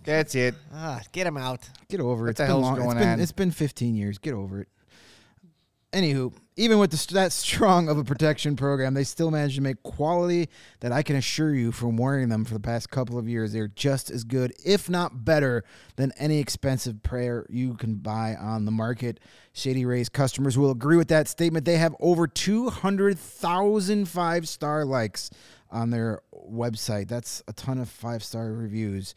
[0.04, 0.56] That's it.
[0.74, 1.62] Ah, get him out.
[1.90, 2.26] Get over it.
[2.26, 2.76] What It's the hell's long.
[2.76, 3.20] going it's been, on?
[3.20, 4.18] It's been 15 years.
[4.18, 4.68] Get over it.
[5.94, 9.84] Anywho, even with the, that strong of a protection program, they still managed to make
[9.84, 10.50] quality
[10.80, 13.54] that I can assure you from wearing them for the past couple of years.
[13.54, 15.64] They're just as good, if not better,
[15.96, 19.20] than any expensive pair you can buy on the market.
[19.54, 21.66] Shady Rays customers will agree with that statement.
[21.66, 25.30] They have over 200,000 five star likes
[25.70, 27.08] on their website.
[27.08, 29.14] That's a ton of five star reviews.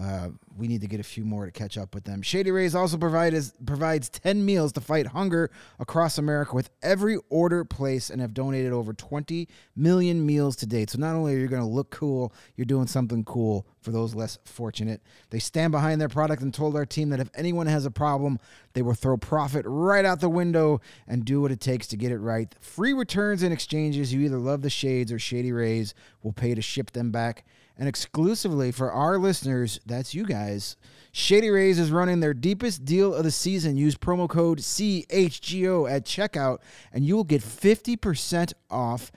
[0.00, 2.22] Uh, we need to get a few more to catch up with them.
[2.22, 7.18] Shady Rays also provide is, provides 10 meals to fight hunger across America with every
[7.30, 10.90] order placed and have donated over 20 million meals to date.
[10.90, 14.14] So not only are you going to look cool, you're doing something cool for those
[14.14, 15.02] less fortunate.
[15.30, 18.38] They stand behind their product and told our team that if anyone has a problem,
[18.74, 22.12] they will throw profit right out the window and do what it takes to get
[22.12, 22.54] it right.
[22.60, 24.14] Free returns and exchanges.
[24.14, 27.44] You either love the shades or Shady Rays will pay to ship them back.
[27.78, 30.76] And exclusively for our listeners, that's you guys,
[31.12, 33.76] Shady Rays is running their deepest deal of the season.
[33.76, 36.58] Use promo code CHGO at checkout,
[36.92, 39.12] and you will get 50% off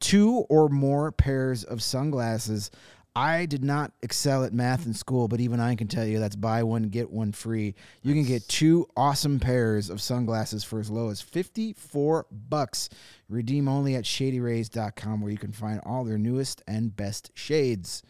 [0.00, 2.70] two or more pairs of sunglasses.
[3.16, 6.36] I did not excel at math in school, but even I can tell you that's
[6.36, 7.74] buy one, get one free.
[8.02, 12.90] You can get two awesome pairs of sunglasses for as low as 54 bucks.
[13.30, 18.02] Redeem only at shadyrays.com where you can find all their newest and best shades.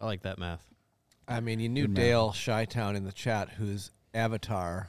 [0.00, 0.64] I like that math.
[1.28, 4.88] I mean, you knew Dale Shytown in the chat, whose avatar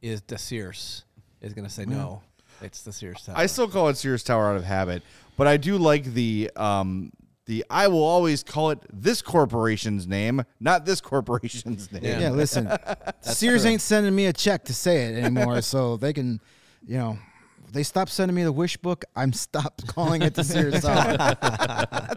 [0.00, 1.04] is the Sears,
[1.40, 2.22] is going to say no.
[2.62, 3.34] It's the Sears Tower.
[3.36, 5.02] I still call it Sears Tower out of habit,
[5.36, 7.10] but I do like the um
[7.46, 12.04] the I will always call it this corporation's name, not this corporation's name.
[12.04, 12.20] Yeah.
[12.20, 12.68] Yeah, listen,
[13.20, 13.70] Sears true.
[13.72, 16.40] ain't sending me a check to say it anymore, so they can,
[16.86, 17.18] you know,
[17.72, 19.04] they stop sending me the wish book.
[19.14, 21.36] I'm stopped calling it the Sears Tower.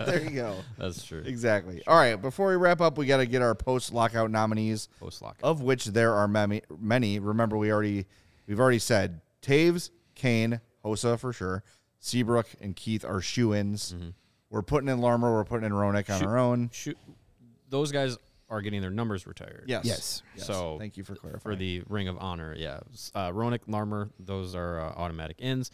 [0.05, 0.55] there you go.
[0.77, 1.23] That's true.
[1.25, 1.81] Exactly.
[1.87, 5.21] All right, before we wrap up, we got to get our post lockout nominees, Post
[5.21, 5.37] lock.
[5.43, 6.61] of which there are many.
[6.79, 7.19] Many.
[7.19, 8.05] Remember, we already
[8.47, 11.63] we've already said Toews, Kane, Hossa for sure,
[11.99, 13.93] Seabrook, and Keith are shoe ins.
[13.93, 14.09] Mm-hmm.
[14.49, 15.31] We're putting in Larmer.
[15.33, 16.69] We're putting in Roenick on Shoot- our own.
[16.73, 16.97] Shoot,
[17.69, 18.17] those guys
[18.49, 19.65] are getting their numbers retired.
[19.67, 19.85] Yes.
[19.85, 20.23] Yes.
[20.37, 21.41] So thank you for clarifying.
[21.41, 22.55] for the Ring of Honor.
[22.57, 25.69] Yeah, S- uh, Roenick, Larmer, those are uh, automatic ins.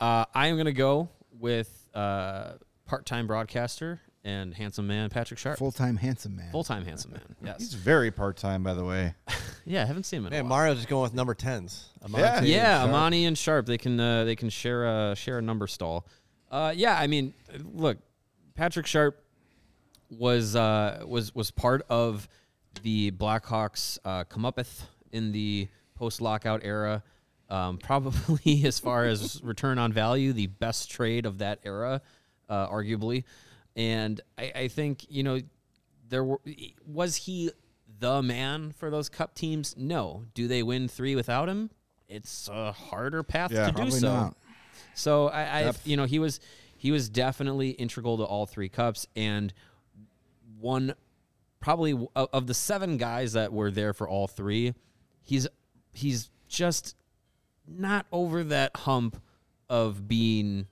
[0.00, 1.08] Uh, I am gonna go
[1.38, 2.52] with uh,
[2.86, 5.56] part-time broadcaster and handsome man Patrick Sharp.
[5.58, 6.52] Full time handsome man.
[6.52, 7.22] Full-time handsome man.
[7.42, 7.56] Yes.
[7.58, 7.82] He's Yes.
[7.82, 9.14] very part time, by the way.
[9.64, 10.58] yeah, I haven't seen him in a Man, while.
[10.58, 11.88] Mario's just going with number tens.
[12.04, 12.36] Amonte Yeah.
[12.38, 12.90] and yeah, Sharp.
[12.90, 13.64] Amonte and Sharp.
[13.66, 16.06] They can uh, they can share a share a number stall.
[16.50, 17.32] Uh, yeah, I mean,
[17.72, 17.96] look,
[18.60, 19.24] Patrick Sharp
[20.10, 22.28] was uh, was was part of
[22.82, 24.82] the Blackhawks uh, comeuppeth
[25.12, 27.02] in the post lockout era.
[27.48, 32.02] Um, probably as far as return on value, the best trade of that era,
[32.50, 33.24] uh, arguably.
[33.76, 35.40] And I, I think you know
[36.10, 36.42] there were
[36.86, 37.52] was he
[37.98, 39.74] the man for those cup teams?
[39.78, 40.26] No.
[40.34, 41.70] Do they win three without him?
[42.10, 43.70] It's a harder path Yeah.
[43.70, 44.06] to do so.
[44.06, 44.36] not.
[44.92, 46.40] So I, I you know, he was
[46.80, 49.52] he was definitely integral to all three cups and
[50.58, 50.94] one
[51.60, 54.72] probably of the seven guys that were there for all three,
[55.22, 55.46] he's
[55.92, 56.96] he's just
[57.68, 59.20] not over that hump
[59.68, 60.68] of being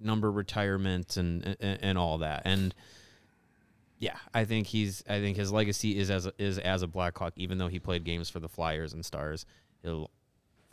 [0.00, 2.40] number retirement and and, and all that.
[2.46, 2.74] And
[3.98, 7.58] yeah, I think he's I think his legacy is as is as a Blackhawk even
[7.58, 9.44] though he played games for the Flyers and Stars.
[9.82, 10.10] He'll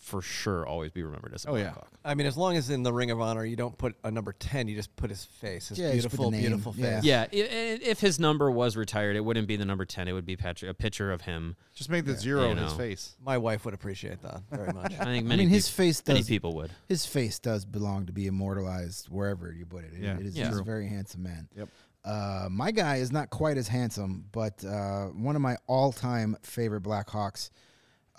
[0.04, 1.64] for sure always be remembered as a Oh, yeah.
[1.72, 1.88] Blackhawk.
[2.04, 4.34] I mean, as long as in the Ring of Honor you don't put a number
[4.34, 7.04] ten, you just put his face, his Yeah, just put the beautiful, beautiful face.
[7.06, 10.08] Yeah, i- i- if his number was retired, it wouldn't be the number ten.
[10.10, 11.56] It would be Patrick, a picture of him.
[11.74, 13.16] Just make the zero You in his face.
[13.24, 14.94] My wife would appreciate that very much.
[15.00, 15.44] I think many.
[15.44, 16.28] I mean, his peop- face many does.
[16.28, 16.72] people would.
[16.90, 19.94] His face does belong to be immortalized wherever you put it.
[19.94, 20.18] It- Yeah.
[20.20, 20.50] it is, Yeah.
[20.50, 21.48] He's a very handsome man.
[21.56, 21.70] Yep.
[22.04, 26.84] Uh, my guy is not quite as handsome, but uh, one of my all-time favorite
[26.84, 27.50] Blackhawks.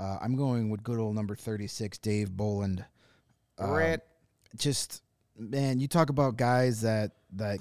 [0.05, 2.85] Uh, I'm going with good old number 36, Dave Bolland.
[3.59, 3.97] Uh,
[4.57, 5.03] just
[5.39, 7.61] man, you talk about guys that that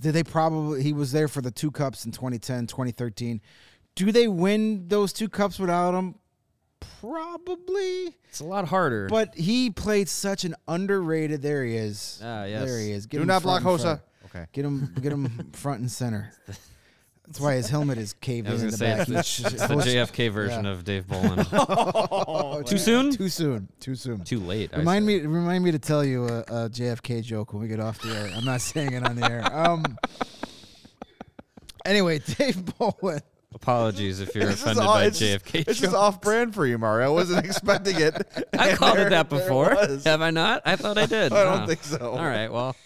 [0.00, 3.40] did they probably he was there for the two cups in 2010, 2013.
[3.94, 6.16] Do they win those two cups without him?
[7.00, 8.16] Probably.
[8.28, 9.08] It's a lot harder.
[9.08, 11.40] But he played such an underrated.
[11.40, 12.20] There he is.
[12.22, 12.66] Ah, yes.
[12.66, 13.06] There he is.
[13.06, 13.80] Get Do him not front block.
[13.80, 14.02] Hossa.
[14.26, 14.46] Okay.
[14.52, 14.94] Get him.
[15.00, 16.32] Get him front and center.
[17.30, 19.08] That's why his helmet is caved I was in gonna the say back.
[19.20, 21.46] it's the, it's the JFK version of Dave Bolland.
[21.52, 23.12] Oh, Too soon?
[23.12, 23.68] Too soon.
[23.78, 24.24] Too soon.
[24.24, 24.70] Too late.
[24.74, 25.20] I Remind say.
[25.20, 25.26] me.
[25.26, 28.30] Remind me to tell you a, a JFK joke when we get off the air.
[28.36, 29.42] I'm not saying it on the air.
[29.56, 29.84] Um.
[31.84, 33.20] Anyway, Dave Bowen.
[33.54, 35.52] Apologies if you're This offended all- by it's JFK.
[35.52, 37.06] Just, it's just off brand for you, Mario.
[37.06, 38.14] I wasn't expecting it.
[38.58, 39.74] I And called there- it that there before.
[39.74, 40.04] was.
[40.04, 40.62] Have I not?
[40.64, 41.32] I thought I did.
[41.32, 42.10] I don't think so.
[42.12, 42.48] All right.
[42.52, 42.76] Well,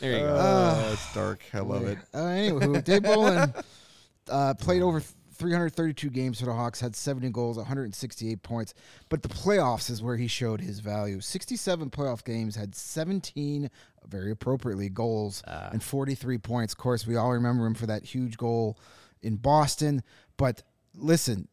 [0.00, 0.36] there you go.
[0.38, 1.42] Oh, it's dark.
[1.52, 1.98] I love it.
[2.14, 3.54] Uh, anyway, Dave Bolland
[4.30, 5.00] uh, played over
[5.40, 8.74] 332 games for the Hawks, had 70 goals, 168 points.
[9.08, 11.20] But the playoffs is where he showed his value.
[11.20, 13.70] 67 playoff games, had 17,
[14.06, 16.74] very appropriately, goals and 43 points.
[16.74, 18.78] Of course, we all remember him for that huge goal
[19.22, 20.02] in Boston.
[20.36, 20.62] But
[20.94, 21.48] listen,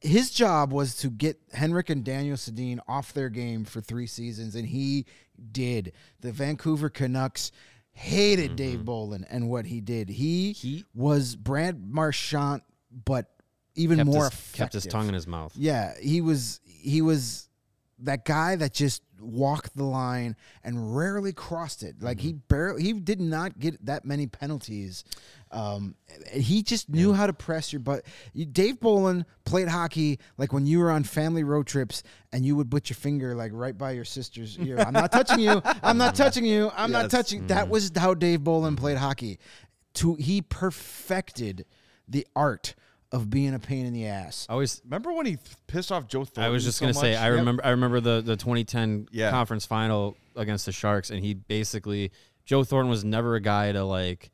[0.00, 4.54] his job was to get Henrik and Daniel Sedin off their game for three seasons,
[4.54, 5.06] and he
[5.52, 5.92] did.
[6.20, 7.52] The Vancouver Canucks
[7.92, 8.56] hated mm-hmm.
[8.56, 10.08] Dave Bolland and what he did.
[10.08, 12.62] He, He- was Brad Marchand,
[13.04, 13.26] but
[13.74, 14.58] even more his, effective.
[14.58, 15.52] kept his tongue in his mouth.
[15.56, 17.48] Yeah, he was he was
[18.00, 21.96] that guy that just walked the line and rarely crossed it.
[22.00, 22.46] Like he mm-hmm.
[22.48, 25.04] barely he did not get that many penalties.
[25.50, 25.94] Um,
[26.32, 28.04] he just knew how to press your butt.
[28.52, 32.70] Dave Bolland played hockey like when you were on family road trips and you would
[32.70, 34.78] put your finger like right by your sister's ear.
[34.78, 35.62] I'm not touching you.
[35.82, 36.70] I'm not touching you.
[36.76, 37.10] I'm not Yes.
[37.12, 37.46] touching.
[37.46, 39.38] That was how Dave Bolland played hockey.
[39.94, 41.64] To he perfected
[42.06, 42.74] the art
[43.10, 44.46] of being a pain in the ass.
[44.48, 44.82] I always.
[44.84, 46.42] Remember when he th- pissed off Joe Thornton?
[46.44, 47.12] I was just so gonna say.
[47.12, 47.20] much?
[47.22, 47.64] I remember.
[47.64, 49.30] I remember the the 2010 Yeah.
[49.30, 52.12] conference final against the Sharks, and he basically
[52.44, 54.30] Joe Thornton was never a guy to like,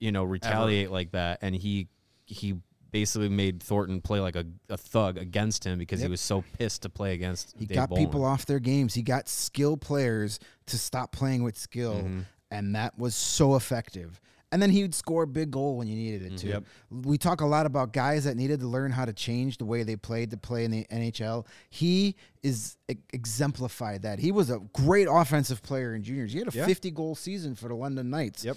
[0.00, 1.88] you know, retaliate like that, and he
[2.26, 2.56] he
[2.90, 6.82] basically made Thornton play like a, a thug against him because he was so pissed
[6.82, 7.54] to play against.
[7.56, 8.94] He Dave got people off their games.
[8.94, 12.20] He got skill players to stop playing with skill, Mm-hmm.
[12.50, 14.20] and that was so effective.
[14.52, 16.48] And then he would score a big goal when you needed it too.
[16.48, 16.64] Yep.
[16.90, 19.84] We talk a lot about guys that needed to learn how to change the way
[19.84, 21.46] they played to play in the NHL.
[21.68, 24.18] He is e- exemplified that.
[24.18, 26.32] He was a great offensive player in juniors.
[26.32, 26.66] He had a Yeah.
[26.66, 28.56] 50 goal season for the London Knights Yep.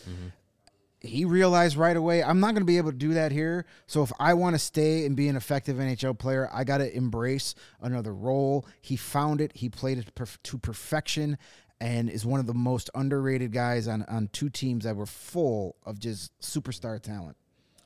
[1.06, 3.66] He realized right away I'm not going to be able to do that here.
[3.88, 6.96] So if I want to stay and be an effective NHL player, I got to
[6.96, 8.66] embrace another role.
[8.82, 9.52] He found it.
[9.56, 10.12] He played it
[10.44, 11.38] to perfection
[11.82, 15.76] and is one of the most underrated guys on on two teams that were full
[15.86, 17.36] of just superstar talent.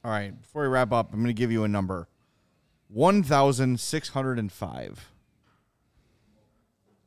[0.06, 0.40] All right.
[0.40, 2.08] Before we wrap up, I'm going to give you a number
[2.90, 5.12] 1,605.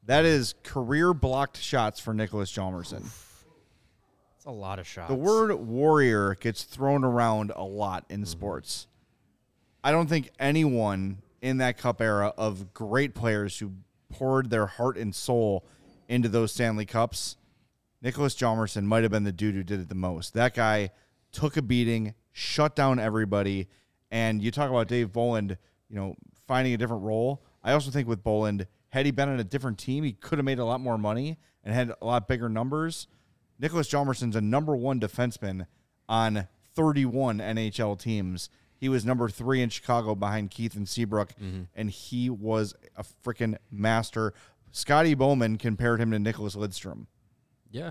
[0.06, 3.08] That is career blocked shots for Nicholas Hjalmarsson.
[4.40, 5.10] It's a lot of shots.
[5.10, 8.24] The word warrior gets thrown around a lot in mm-hmm.
[8.24, 8.86] sports.
[9.84, 13.72] I don't think anyone in that cup era of great players who
[14.10, 15.66] poured their heart and soul
[16.08, 17.36] into those Stanley Cups,
[18.00, 20.32] Nicholas Hjalmarsson might have been the dude who did it the most.
[20.32, 20.92] That guy
[21.32, 23.68] took a beating, shut down everybody,
[24.10, 25.58] and you talk about Dave Bolland,
[25.90, 26.14] you know,
[26.46, 27.42] finding a different role.
[27.62, 30.46] I also think with Bolland, had he been on a different team, he could have
[30.46, 33.06] made a lot more money and had a lot bigger numbers.
[33.60, 35.66] Nicholas Hjalmarsson's a number one defenseman
[36.08, 38.48] on 31 NHL teams.
[38.76, 41.64] He was number three in Chicago behind Keith and Seabrook, mm-hmm.
[41.74, 44.32] and he was a freaking master.
[44.72, 47.06] Scotty Bowman compared him to Nicholas Lidstrom.
[47.70, 47.90] yeah.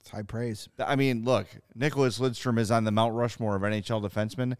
[0.00, 0.68] It's high praise.
[0.80, 1.46] I mean, look,
[1.76, 4.56] Nicholas Lidstrom is on the Mount Rushmore of NHL defensemen,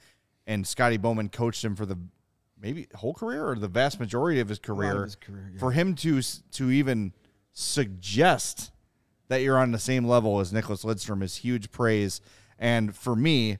[0.46, 1.98] and Scotty Bowman coached him for the
[2.60, 5.02] maybe whole career or the vast majority of his career.
[5.02, 5.58] his career, yeah.
[5.58, 7.12] For him to to even
[7.52, 8.71] suggest
[9.32, 12.20] that you're on the same level as Nicholas Lidstrom is huge praise.
[12.58, 13.58] And for me,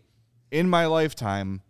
[0.50, 1.62] in my lifetime,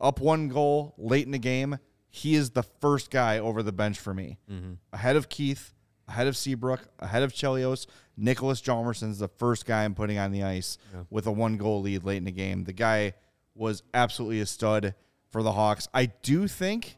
[0.00, 1.78] up one goal late in the game,
[2.10, 4.38] he is the first guy over the bench for me.
[4.50, 4.74] Mm-hmm.
[4.92, 5.72] Ahead of Keith,
[6.06, 7.86] ahead of Seabrook, ahead of Chelios.
[8.16, 10.76] Nicholas Hjalmarsson's the first guy I'm putting on the ice
[11.08, 12.64] with a one goal lead late in the game.
[12.64, 13.14] The guy
[13.54, 14.94] was absolutely a stud
[15.30, 15.88] for the Hawks.
[15.94, 16.96] I do think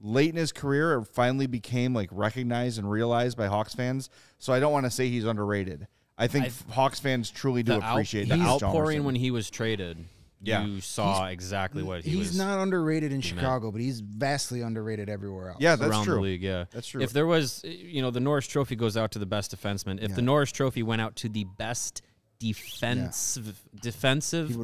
[0.00, 4.10] late in his career it finally became like recognized and realized by Hawks fans.
[4.38, 5.86] So I don't want to say he's underrated.
[6.16, 9.04] I think Hawks fans truly do The out- appreciate the Nicholas outpouring Hjalmarsson.
[9.04, 9.98] when he was traded.
[10.40, 10.64] Yeah.
[10.64, 12.38] you saw exactly what he he's was.
[12.38, 15.58] not underrated in Chicago, but he's vastly underrated everywhere else.
[15.60, 16.14] Yeah, that's around true.
[16.14, 16.42] the league.
[16.42, 17.02] Yeah, That's true.
[17.02, 20.00] If there was, you know, the Norris Trophy goes out to the best defenseman.
[20.00, 22.02] If the Norris Trophy went out to the best
[22.38, 24.54] defensive defensive He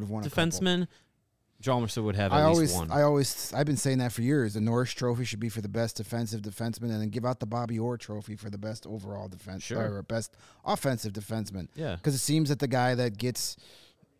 [1.67, 1.95] would've won a couple.
[1.95, 2.91] defenseman, Hjalmarsson would have at I least always, one.
[2.91, 4.53] I always, I've been saying that for years.
[4.53, 7.45] The Norris Trophy should be for the best defensive defenseman, and then give out the
[7.45, 9.95] Bobby Orr Trophy for the best overall defense Sure.
[9.95, 10.35] or best
[10.65, 11.67] offensive defenseman.
[11.75, 11.95] Yeah.
[11.95, 13.57] because it seems that the guy that gets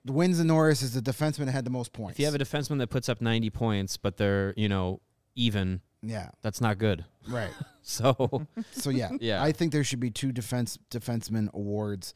[0.06, 2.14] wins the Norris is the defenseman that had the most points.
[2.16, 5.02] if you have a defenseman that puts up 90 points, but they're you know
[5.36, 7.06] even, yeah, that's not good.
[7.28, 7.52] right.
[7.88, 9.44] So So yeah, Yeah.
[9.44, 12.14] I think there should be two defense defenseman awards,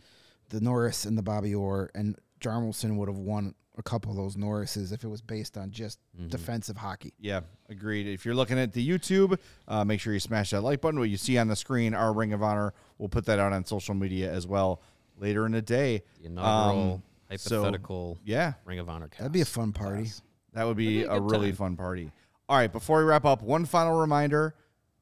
[0.49, 4.35] the Norris and the Bobby Orr, and Hjalmarsson would have won a couple of those
[4.35, 6.27] Norrises if it was based on just Mm-hmm.
[6.29, 7.13] defensive hockey.
[7.19, 8.05] Yeah, agreed.
[8.07, 10.99] If you're looking at the YouTube, uh, make sure you smash that like button.
[10.99, 12.73] What you see on the screen, our Ring of Honor.
[12.97, 14.81] We'll put that out on social media as well
[15.17, 16.03] later in the day.
[16.19, 16.93] the inaugural
[17.31, 19.07] Um, so, hypothetical yeah, Ring of Honor.
[19.07, 19.19] Cast.
[19.19, 20.09] That'd be a fun party.
[20.53, 21.55] that would be, be a a, really time.
[21.55, 22.11] fun party.
[22.49, 24.55] All right, before we wrap up, one final reminder: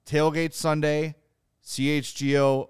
[0.06, 1.16] tailgate Sunday,
[1.66, 2.70] CHGO,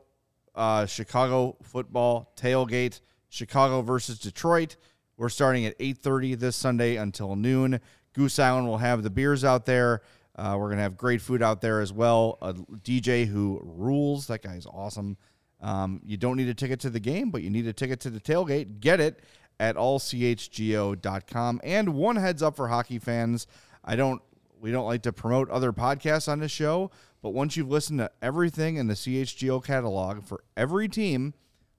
[0.56, 4.76] uh, Chicago football tailgate, Chicago versus Detroit.
[5.18, 7.80] We're starting at 8:30 this Sunday until noon.
[8.14, 10.02] Goose Island will have the beers out there.
[10.36, 12.38] Uh, we're gonna have great food out there as well.
[12.42, 14.28] A DJ who rules.
[14.28, 15.18] That guy's awesome.
[15.60, 18.12] Um, you don't need a ticket to the game, but you need a ticket to
[18.12, 18.80] the tailgate.
[18.80, 19.22] Get it
[19.60, 21.62] at allchgo.com.
[21.64, 23.48] And one heads up for hockey fans.
[23.84, 24.22] I don't
[24.60, 26.92] we don't like to promote other podcasts on this show,
[27.22, 31.34] but once you've listened to everything in the CHGO catalog for every team,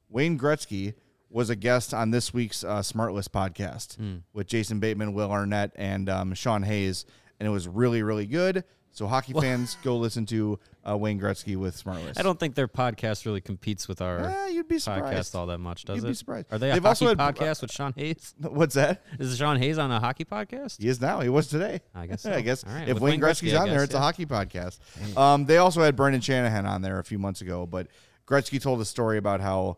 [0.09, 0.95] Wayne Gretzky
[1.31, 3.99] was a guest on this week's uh, SmartLess podcast
[4.33, 7.05] with Jason Bateman, Will Arnett, and um, Sean Hayes,
[7.39, 8.64] and it was really, really good.
[8.91, 10.59] So hockey fans, go listen to
[10.89, 12.18] uh, Wayne Gretzky with SmartLess.
[12.18, 15.33] I don't think their podcast really competes with our Eh, you'd be surprised.
[15.33, 15.97] podcast all that much, does it?
[15.99, 16.09] You'd it?
[16.09, 16.47] be surprised.
[16.51, 18.35] Are they a They've hockey also had- podcast with Sean Hayes?
[18.41, 19.03] What's that?
[19.20, 20.83] Is Sean Hayes on a hockey podcast?
[20.83, 21.20] He is now.
[21.20, 21.81] He was today.
[21.95, 24.01] I guess I guess right, if with Wayne Gretzky's Gretzky, on there, guess, it's a
[24.01, 24.79] hockey podcast.
[25.16, 27.87] Um, they also had Brendan Shanahan on there a few months ago, but
[28.26, 29.76] Gretzky told a story about how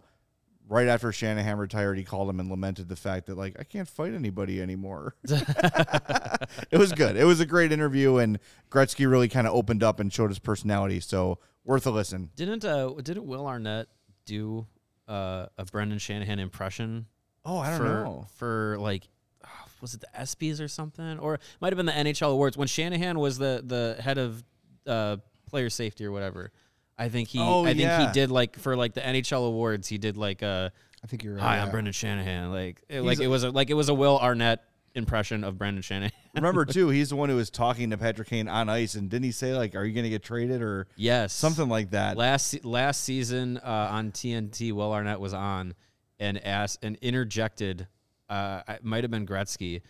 [0.70, 3.88] right after Shanahan retired, he called him and lamented the fact that like I can't
[3.88, 5.16] fight anybody anymore.
[5.24, 7.16] it was good.
[7.16, 8.38] It was a great interview, and
[8.70, 11.00] Gretzky really kind of opened up and showed his personality.
[11.00, 12.30] So worth a listen.
[12.36, 13.88] Didn't uh didn't Will Arnett
[14.24, 14.66] do
[15.08, 17.06] uh, a Brendan Shanahan impression?
[17.44, 18.26] Oh, I don't for, know.
[18.36, 19.08] For like,
[19.42, 19.48] uh,
[19.80, 22.68] was it the ESPYS or something, or it might have been the NHL awards when
[22.68, 24.44] Shanahan was the the head of
[24.86, 25.16] uh,
[25.48, 26.52] player safety or whatever.
[27.00, 28.06] I think he Oh, I think yeah.
[28.06, 29.88] he did like for like the NHL awards.
[29.88, 30.68] He did like uh
[31.02, 31.42] I think you're right.
[31.42, 31.70] Hi, I'm.
[31.70, 32.52] Brendan Shanahan.
[32.52, 34.62] Like it, like it was a, like it was a Will Arnett
[34.94, 36.12] impression of Brendan Shanahan.
[36.34, 39.24] Remember too, he's the one who was talking to Patrick Kane on ice, and didn't
[39.24, 42.18] he say like, "Are you going to get traded?" or yes, something like that?
[42.18, 45.74] Last last season uh, on TNT, Will Arnett was on
[46.18, 47.86] and asked and interjected.
[48.28, 49.80] Uh, it might have been Gretzky,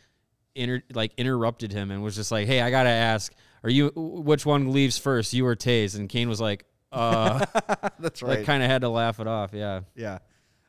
[0.54, 3.32] inter, like interrupted him and was just like, "Hey, I gotta ask,
[3.64, 7.44] are you which one leaves first, you or Taze?" And Kane was like, "Uh,"
[7.98, 8.38] That's right.
[8.38, 9.50] like kind of had to laugh it off.
[9.52, 10.18] Yeah, Yeah.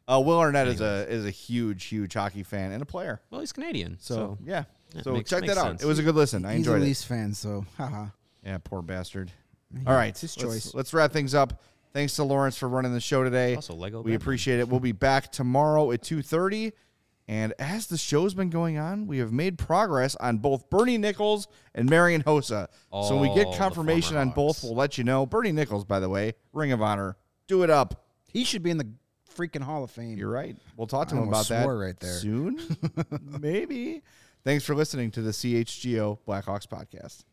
[0.07, 3.21] Uh, Will Arnett is a is a huge, huge hockey fan and a player.
[3.29, 4.63] well, he's Canadian, So, so, yeah.
[4.93, 5.67] Yeah, so makes- check makes that out.
[5.67, 5.83] sense.
[5.83, 6.43] It was a good listen.
[6.43, 6.85] I He's a enjoyed it.
[6.85, 8.07] Leafs fan, so haha.
[8.43, 9.31] Yeah, poor bastard.
[9.87, 10.73] All right, it's his let's- choice.
[10.73, 11.61] Let's, wrap things up.
[11.93, 13.55] Thanks to Lawrence for running the show today.
[13.55, 14.15] Also Lego we Batman.
[14.21, 14.67] appreciate it.
[14.67, 16.73] We'll be back tomorrow at two thirty.
[17.31, 21.47] And as the show's been going on, we have made progress on both Bernie Nicholls
[21.73, 22.67] and Marian Hossa.
[22.91, 25.25] so when we get confirmation on both, we'll let you know.
[25.25, 27.15] Bernie Nicholls, by the way, Ring of Honor.
[27.47, 28.03] Do it up.
[28.27, 28.89] He should be in the
[29.33, 30.17] freaking Hall of Fame.
[30.17, 30.57] You're right.
[30.75, 32.19] We'll talk to I him about almost that swore right there.
[32.19, 32.59] soon.
[33.39, 34.01] Maybe.
[34.43, 37.23] Thanks for listening to the CHGO Blackhawks podcast.